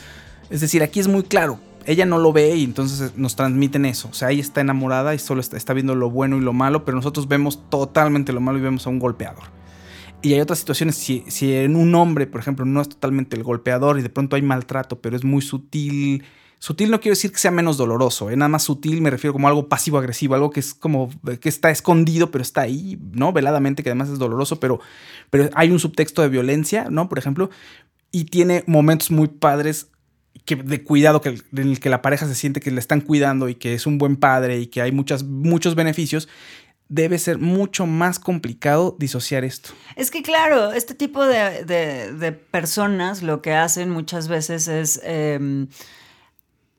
[0.50, 4.10] Es decir, aquí es muy claro, ella no lo ve y entonces nos transmiten eso,
[4.12, 6.84] o sea, ella está enamorada y solo está, está viendo lo bueno y lo malo,
[6.84, 9.58] pero nosotros vemos totalmente lo malo y vemos a un golpeador.
[10.22, 13.44] Y hay otras situaciones, si, si en un hombre, por ejemplo, no es totalmente el
[13.44, 16.26] golpeador y de pronto hay maltrato, pero es muy sutil.
[16.60, 18.36] Sutil no quiero decir que sea menos doloroso, ¿eh?
[18.36, 21.10] nada más sutil me refiero como algo pasivo-agresivo, algo que es como
[21.40, 23.32] que está escondido, pero está ahí, ¿no?
[23.32, 24.82] Veladamente, que además es doloroso, pero,
[25.30, 27.08] pero hay un subtexto de violencia, ¿no?
[27.08, 27.50] Por ejemplo,
[28.12, 29.88] y tiene momentos muy padres
[30.44, 33.48] que, de cuidado que, en el que la pareja se siente que le están cuidando
[33.48, 36.28] y que es un buen padre y que hay muchas, muchos beneficios.
[36.90, 39.70] Debe ser mucho más complicado disociar esto.
[39.96, 45.68] Es que claro, este tipo de, de- personas lo que hacen muchas veces es eh,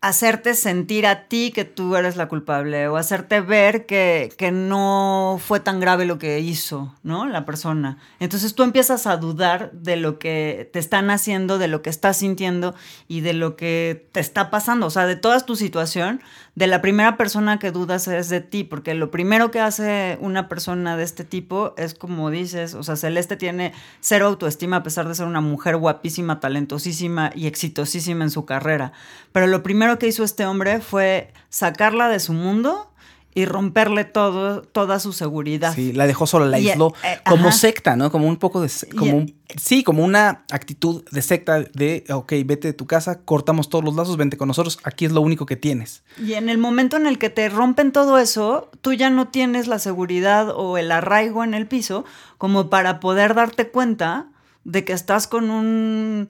[0.02, 5.38] hacerte sentir a ti que tú eres la culpable o hacerte ver que, que no
[5.46, 7.26] fue tan grave lo que hizo, ¿no?
[7.28, 7.98] La persona.
[8.18, 12.16] Entonces tú empiezas a dudar de lo que te están haciendo, de lo que estás
[12.16, 12.74] sintiendo
[13.08, 16.22] y de lo que te está pasando, o sea, de toda tu situación.
[16.61, 20.46] De la primera persona que dudas es de ti, porque lo primero que hace una
[20.46, 25.08] persona de este tipo es como dices, o sea, Celeste tiene cero autoestima a pesar
[25.08, 28.92] de ser una mujer guapísima, talentosísima y exitosísima en su carrera.
[29.32, 32.89] Pero lo primero que hizo este hombre fue sacarla de su mundo
[33.33, 35.72] y romperle todo, toda su seguridad.
[35.74, 36.93] Sí, la dejó sola, la aisló.
[37.05, 37.53] eh, como ajá.
[37.57, 38.11] secta, ¿no?
[38.11, 38.68] Como un poco de.
[38.97, 43.68] Como un- sí, como una actitud de secta de, ok, vete de tu casa, cortamos
[43.68, 46.03] todos los lazos, vente con nosotros, aquí es lo único que tienes.
[46.20, 49.68] Y en el momento en el que te rompen todo eso, tú ya no tienes
[49.68, 52.05] la seguridad o el arraigo en el piso
[52.37, 54.26] como para poder darte cuenta
[54.64, 56.28] de que estás con un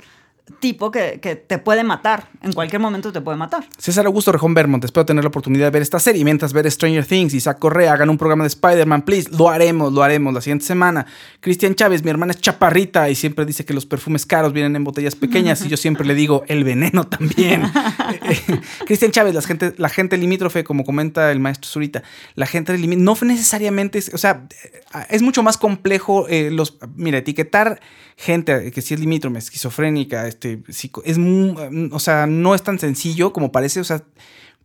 [0.59, 2.29] tipo que, que te puede matar.
[2.43, 3.65] En cualquier momento te puede matar.
[3.79, 7.07] César Augusto Rejón Vermont, espero tener la oportunidad de ver esta serie mientras ver Stranger
[7.07, 7.35] Things.
[7.35, 9.31] Isaac Correa, hagan un programa de Spider-Man, please.
[9.31, 11.07] Lo haremos, lo haremos la siguiente semana.
[11.41, 14.85] Cristian Chávez, mi hermana es chaparrita y siempre dice que los perfumes caros vienen en
[14.85, 17.63] botellas pequeñas y yo siempre le digo el veneno también.
[18.23, 22.03] Eh, Cristian Chávez, la gente, la gente limítrofe, como comenta el maestro Zurita,
[22.35, 26.79] la gente limítrofe, no necesariamente, es, o sea, eh, es mucho más complejo eh, los,
[26.97, 27.81] mira, etiquetar
[28.17, 30.63] gente que sí es limítrofe, esquizofrénica, este,
[31.05, 31.55] es, mu-
[31.93, 34.03] o sea, no es tan sencillo como parece, o sea,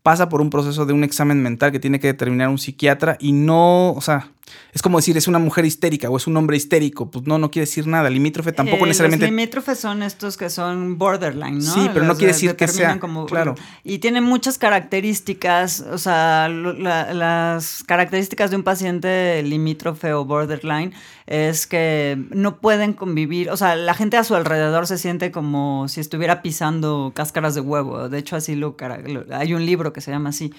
[0.03, 3.31] pasa por un proceso de un examen mental que tiene que determinar un psiquiatra y
[3.33, 4.31] no, o sea,
[4.73, 7.49] es como decir, es una mujer histérica o es un hombre histérico, pues no, no
[7.49, 9.25] quiere decir nada, limítrofe tampoco Eh, necesariamente...
[9.25, 11.73] Los limítrofes son estos que son borderline, ¿no?
[11.73, 13.55] Sí, pero no Los quiere de- decir que sea- como- claro.
[13.83, 20.93] Y tienen muchas características, o sea, la- las características de un paciente limítrofe o borderline
[21.27, 25.87] es que no pueden convivir, o sea, la gente a su alrededor se siente como
[25.87, 28.09] si estuviera pisando cáscaras de huevo.
[28.09, 28.75] De hecho, así lo-
[29.31, 30.53] hay un libro que se llama así.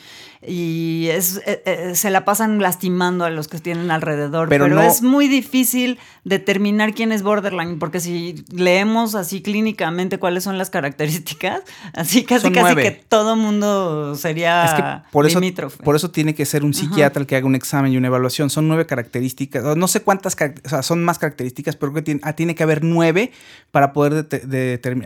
[0.46, 4.48] Y es, eh, eh, se la pasan lastimando a los que tienen alrededor.
[4.48, 10.18] Pero Pero, no- es muy difícil determinar quién es borderline, porque si leemos así clínicamente
[10.18, 11.60] cuáles son las características,
[11.94, 12.82] así casi Son casi nueve.
[12.82, 15.82] que todo mundo sería Es que por eso, limítrofe.
[15.84, 18.50] por eso tiene que ser un psiquiatra el que haga un examen y una evaluación.
[18.50, 22.32] Son nueve características, no sé cuántas, o sea, son más características, pero que tiene, ah,
[22.34, 23.30] tiene que haber nueve
[23.70, 24.26] para poder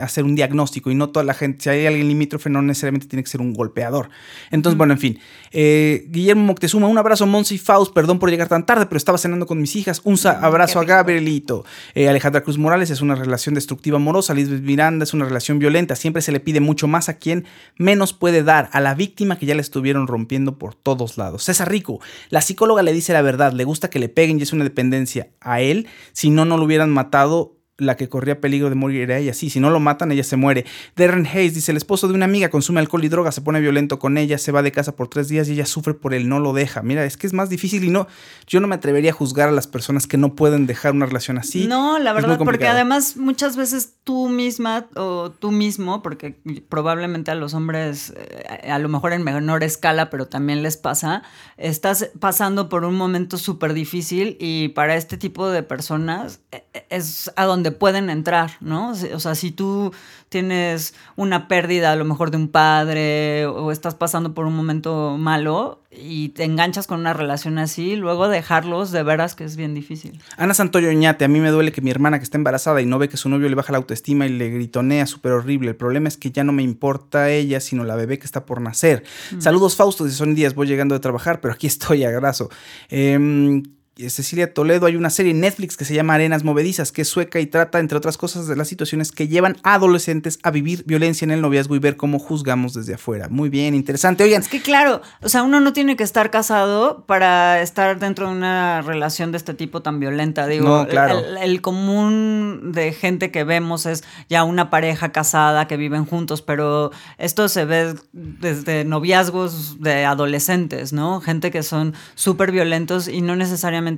[0.01, 0.91] hacer un diagnóstico.
[0.91, 3.53] Y no toda la gente, si hay alguien limítrofe, no necesariamente tiene que ser un
[3.53, 4.09] golpeador.
[4.51, 5.19] Entonces, bueno, en fin.
[5.53, 9.19] Eh, Guillermo Moctezuma, un abrazo, Monsi Faust, perdón por llegar tan tan tarde, pero estaba
[9.19, 10.01] cenando con mis hijas.
[10.05, 11.65] Un sa- abrazo a Gabrielito.
[11.95, 14.35] Eh, Alejandra Cruz Morales es una relación destructiva amorosa.
[14.35, 15.97] Lisbeth Miranda es una relación violenta.
[15.97, 17.47] Siempre se le pide mucho más a quien
[17.77, 21.45] menos puede dar, a la víctima que ya le estuvieron rompiendo por todos lados.
[21.45, 24.53] César Rico, la psicóloga le dice la verdad, le gusta que le peguen y es
[24.53, 25.87] una dependencia a él.
[26.13, 29.35] Si no, no lo hubieran matado la que corría peligro de morir era ella.
[29.35, 30.65] Sí, si no lo matan, ella se muere.
[30.97, 33.99] Darren Hayes dice: el esposo de una amiga consume alcohol y droga, se pone violento
[33.99, 36.39] con ella, se va de casa por tres días y ella sufre por él, no
[36.39, 36.83] lo deja.
[36.83, 38.07] Mira, es que es más difícil y no.
[38.47, 41.39] Yo no me atrevería a juzgar a las personas que no pueden dejar una relación
[41.39, 41.67] así.
[41.67, 47.35] No, la verdad, porque además muchas veces tú misma o tú mismo, porque probablemente a
[47.35, 51.23] los hombres, eh, a lo mejor en menor escala, pero también les pasa,
[51.57, 57.33] estás pasando por un momento súper difícil y para este tipo de personas eh, es
[57.37, 58.91] a donde pueden entrar, ¿no?
[58.91, 59.93] O sea, si tú
[60.29, 65.17] tienes una pérdida a lo mejor de un padre o estás pasando por un momento
[65.19, 69.75] malo y te enganchas con una relación así, luego dejarlos de veras que es bien
[69.75, 70.21] difícil.
[70.37, 72.99] Ana Santoyo Oñate, a mí me duele que mi hermana que está embarazada y no
[72.99, 75.71] ve que su novio le baja la autoestima y le gritonea súper horrible.
[75.71, 78.61] El problema es que ya no me importa ella, sino la bebé que está por
[78.61, 79.03] nacer.
[79.39, 82.51] Saludos Fausto, de son días voy llegando de trabajar, pero aquí estoy, abrazo.
[82.89, 83.63] Em,
[84.09, 87.41] Cecilia Toledo, hay una serie en Netflix que se llama Arenas Movedizas, que es sueca
[87.41, 91.25] y trata, entre otras cosas, de las situaciones que llevan a adolescentes a vivir violencia
[91.25, 93.29] en el noviazgo y ver cómo juzgamos desde afuera.
[93.29, 94.25] Muy bien, interesante.
[94.25, 98.29] Oigan, Es que claro, o sea, uno no tiene que estar casado para estar dentro
[98.29, 100.47] de una relación de este tipo tan violenta.
[100.47, 101.19] Digo, No, claro.
[101.19, 106.43] el, el común de gente que vemos es ya una pareja casada que viven juntos,
[106.43, 111.21] pero esto se ve desde noviazgos de adolescentes, ¿no?
[111.21, 113.90] Gente que son súper violentos y no necesariamente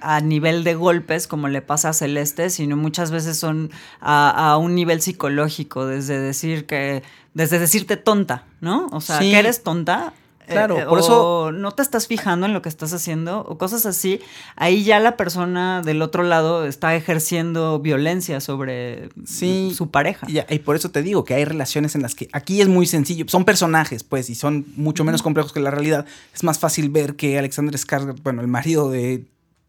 [0.00, 3.70] a nivel de golpes como le pasa a Celeste, sino muchas veces son
[4.00, 7.02] a, a un nivel psicológico, desde decir que,
[7.34, 8.86] desde decirte tonta, ¿no?
[8.92, 9.30] O sea, Sí.
[9.30, 10.12] que eres tonta.
[10.46, 13.58] Claro, eh, por o eso- no te estás fijando en lo que estás haciendo o
[13.58, 14.20] cosas así,
[14.56, 19.72] ahí ya la persona del otro lado está ejerciendo violencia sobre Sí.
[19.76, 20.26] su pareja.
[20.30, 22.86] Y, y por eso te digo que hay relaciones en las que aquí es muy
[22.86, 23.24] sencillo.
[23.28, 26.06] Son personajes, pues, y son mucho menos complejos que la realidad.
[26.34, 29.24] Es más fácil ver que Alexander Skarsgård, bueno, el marido de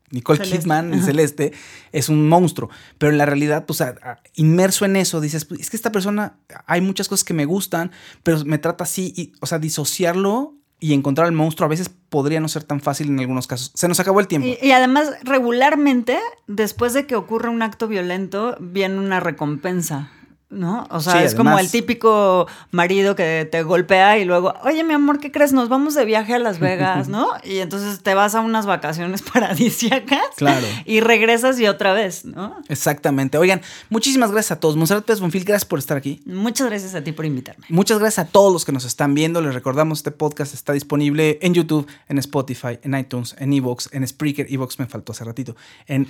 [0.09, 0.59] Nicole Celeste.
[0.59, 1.03] Kidman, en.
[1.03, 1.51] Celeste,
[1.91, 2.69] es un monstruo.
[2.97, 5.91] Pero en la realidad, pues, a- a- inmerso en eso, dices, "Pues, es que esta
[5.91, 7.91] persona, hay muchas cosas que me gustan,
[8.23, 9.13] pero me trata así.
[9.17, 13.07] Y, o sea, disociarlo y encontrar al monstruo a veces podría no ser tan fácil
[13.07, 13.71] en algunos casos.
[13.73, 14.47] Se nos acabó el tiempo.
[14.61, 20.11] Y, además, regularmente, después de que ocurre un acto violento, viene una recompensa.
[20.49, 20.87] ¿No?
[20.91, 24.93] O sea, Sí, es como el típico marido que te golpea y luego, oye, mi
[24.93, 25.51] amor, ¿qué crees?
[25.51, 27.27] Nos vamos de viaje a Las Vegas, ¿no?
[27.43, 30.21] Y entonces te vas a unas vacaciones paradisíacas.
[30.37, 30.65] Claro.
[30.85, 32.55] Y regresas y otra vez, ¿no?
[32.69, 33.37] Exactamente.
[33.37, 34.77] Oigan, muchísimas gracias a todos.
[34.77, 36.21] Monserrat Pérez Bonfil, gracias por estar aquí.
[36.25, 37.65] Muchas gracias a ti por invitarme.
[37.67, 39.41] Muchas gracias a todos los que nos están viendo.
[39.41, 44.07] Les recordamos, este podcast está disponible en YouTube, en Spotify, en iTunes, en Evox, en
[44.07, 44.47] Spreaker.
[44.49, 45.57] Evox me faltó hace ratito.
[45.87, 46.07] En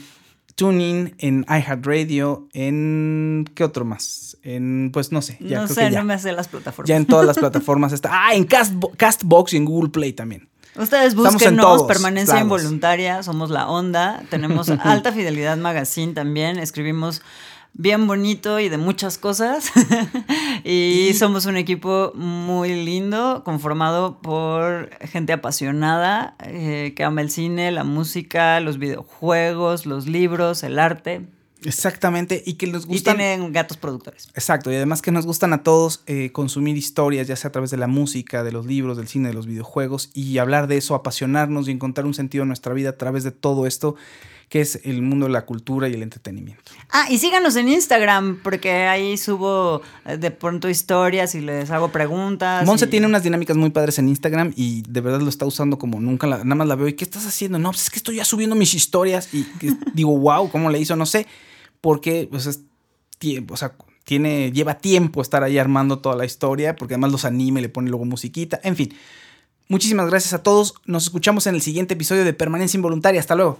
[0.58, 3.46] TuneIn, en iHeartRadio, en...
[3.54, 4.38] ¿Qué otro más?
[4.42, 5.38] En, pues no sé.
[5.40, 6.00] Ya no creo sé, que ya.
[6.00, 6.90] no me sé las plataformas.
[6.90, 8.10] Ya en todas las plataformas está.
[8.12, 10.50] Ah, en Castbo- Castbox y en Google Play también.
[10.76, 17.22] Ustedes búsquenos, permanencia involuntaria, somos la onda, tenemos Alta Fidelidad Magazine también, escribimos
[17.78, 19.72] bien bonito y de muchas cosas.
[20.64, 27.72] y somos un equipo muy lindo, conformado por gente apasionada, eh, que ama el cine,
[27.72, 31.28] la música, los videojuegos, los libros, el arte.
[31.64, 32.44] Exactamente.
[32.46, 33.18] Y que nos Y gustan.
[33.18, 34.30] tienen gatos productores.
[34.36, 37.72] Exacto, y además que nos gustan a todos eh, consumir historias, ya sea a través
[37.72, 40.94] de la música, de los libros, del cine, de los videojuegos, y hablar de eso,
[40.94, 43.96] apasionarnos y encontrar un sentido en nuestra vida a través de todo esto,
[44.50, 46.72] que es el mundo de la cultura y el entretenimiento.
[46.90, 51.92] Ah, y síganos en Instagram, porque ahí subo eh, de pronto historias y les hago
[51.92, 52.66] preguntas.
[52.66, 55.78] Monse y- tiene unas dinámicas muy padres en Instagram y de verdad lo está usando
[55.78, 56.88] como nunca, la- nada más la veo.
[56.88, 57.60] ¿Y qué estás haciendo?
[57.60, 59.46] No, pues es que estoy ya subiendo mis historias y
[59.94, 60.96] digo, wow, ¿cómo le hizo?
[60.96, 61.28] No sé,
[61.82, 62.62] porque pues es
[63.20, 63.74] tiempo, o sea,
[64.06, 67.90] tiene, lleva tiempo estar ahí armando toda la historia, porque además los anime, le pone
[67.90, 68.94] luego musiquita, en fin.
[69.70, 70.76] Muchísimas gracias a todos.
[70.86, 73.20] Nos escuchamos en el siguiente episodio de Permanencia Involuntaria.
[73.20, 73.60] Hasta luego.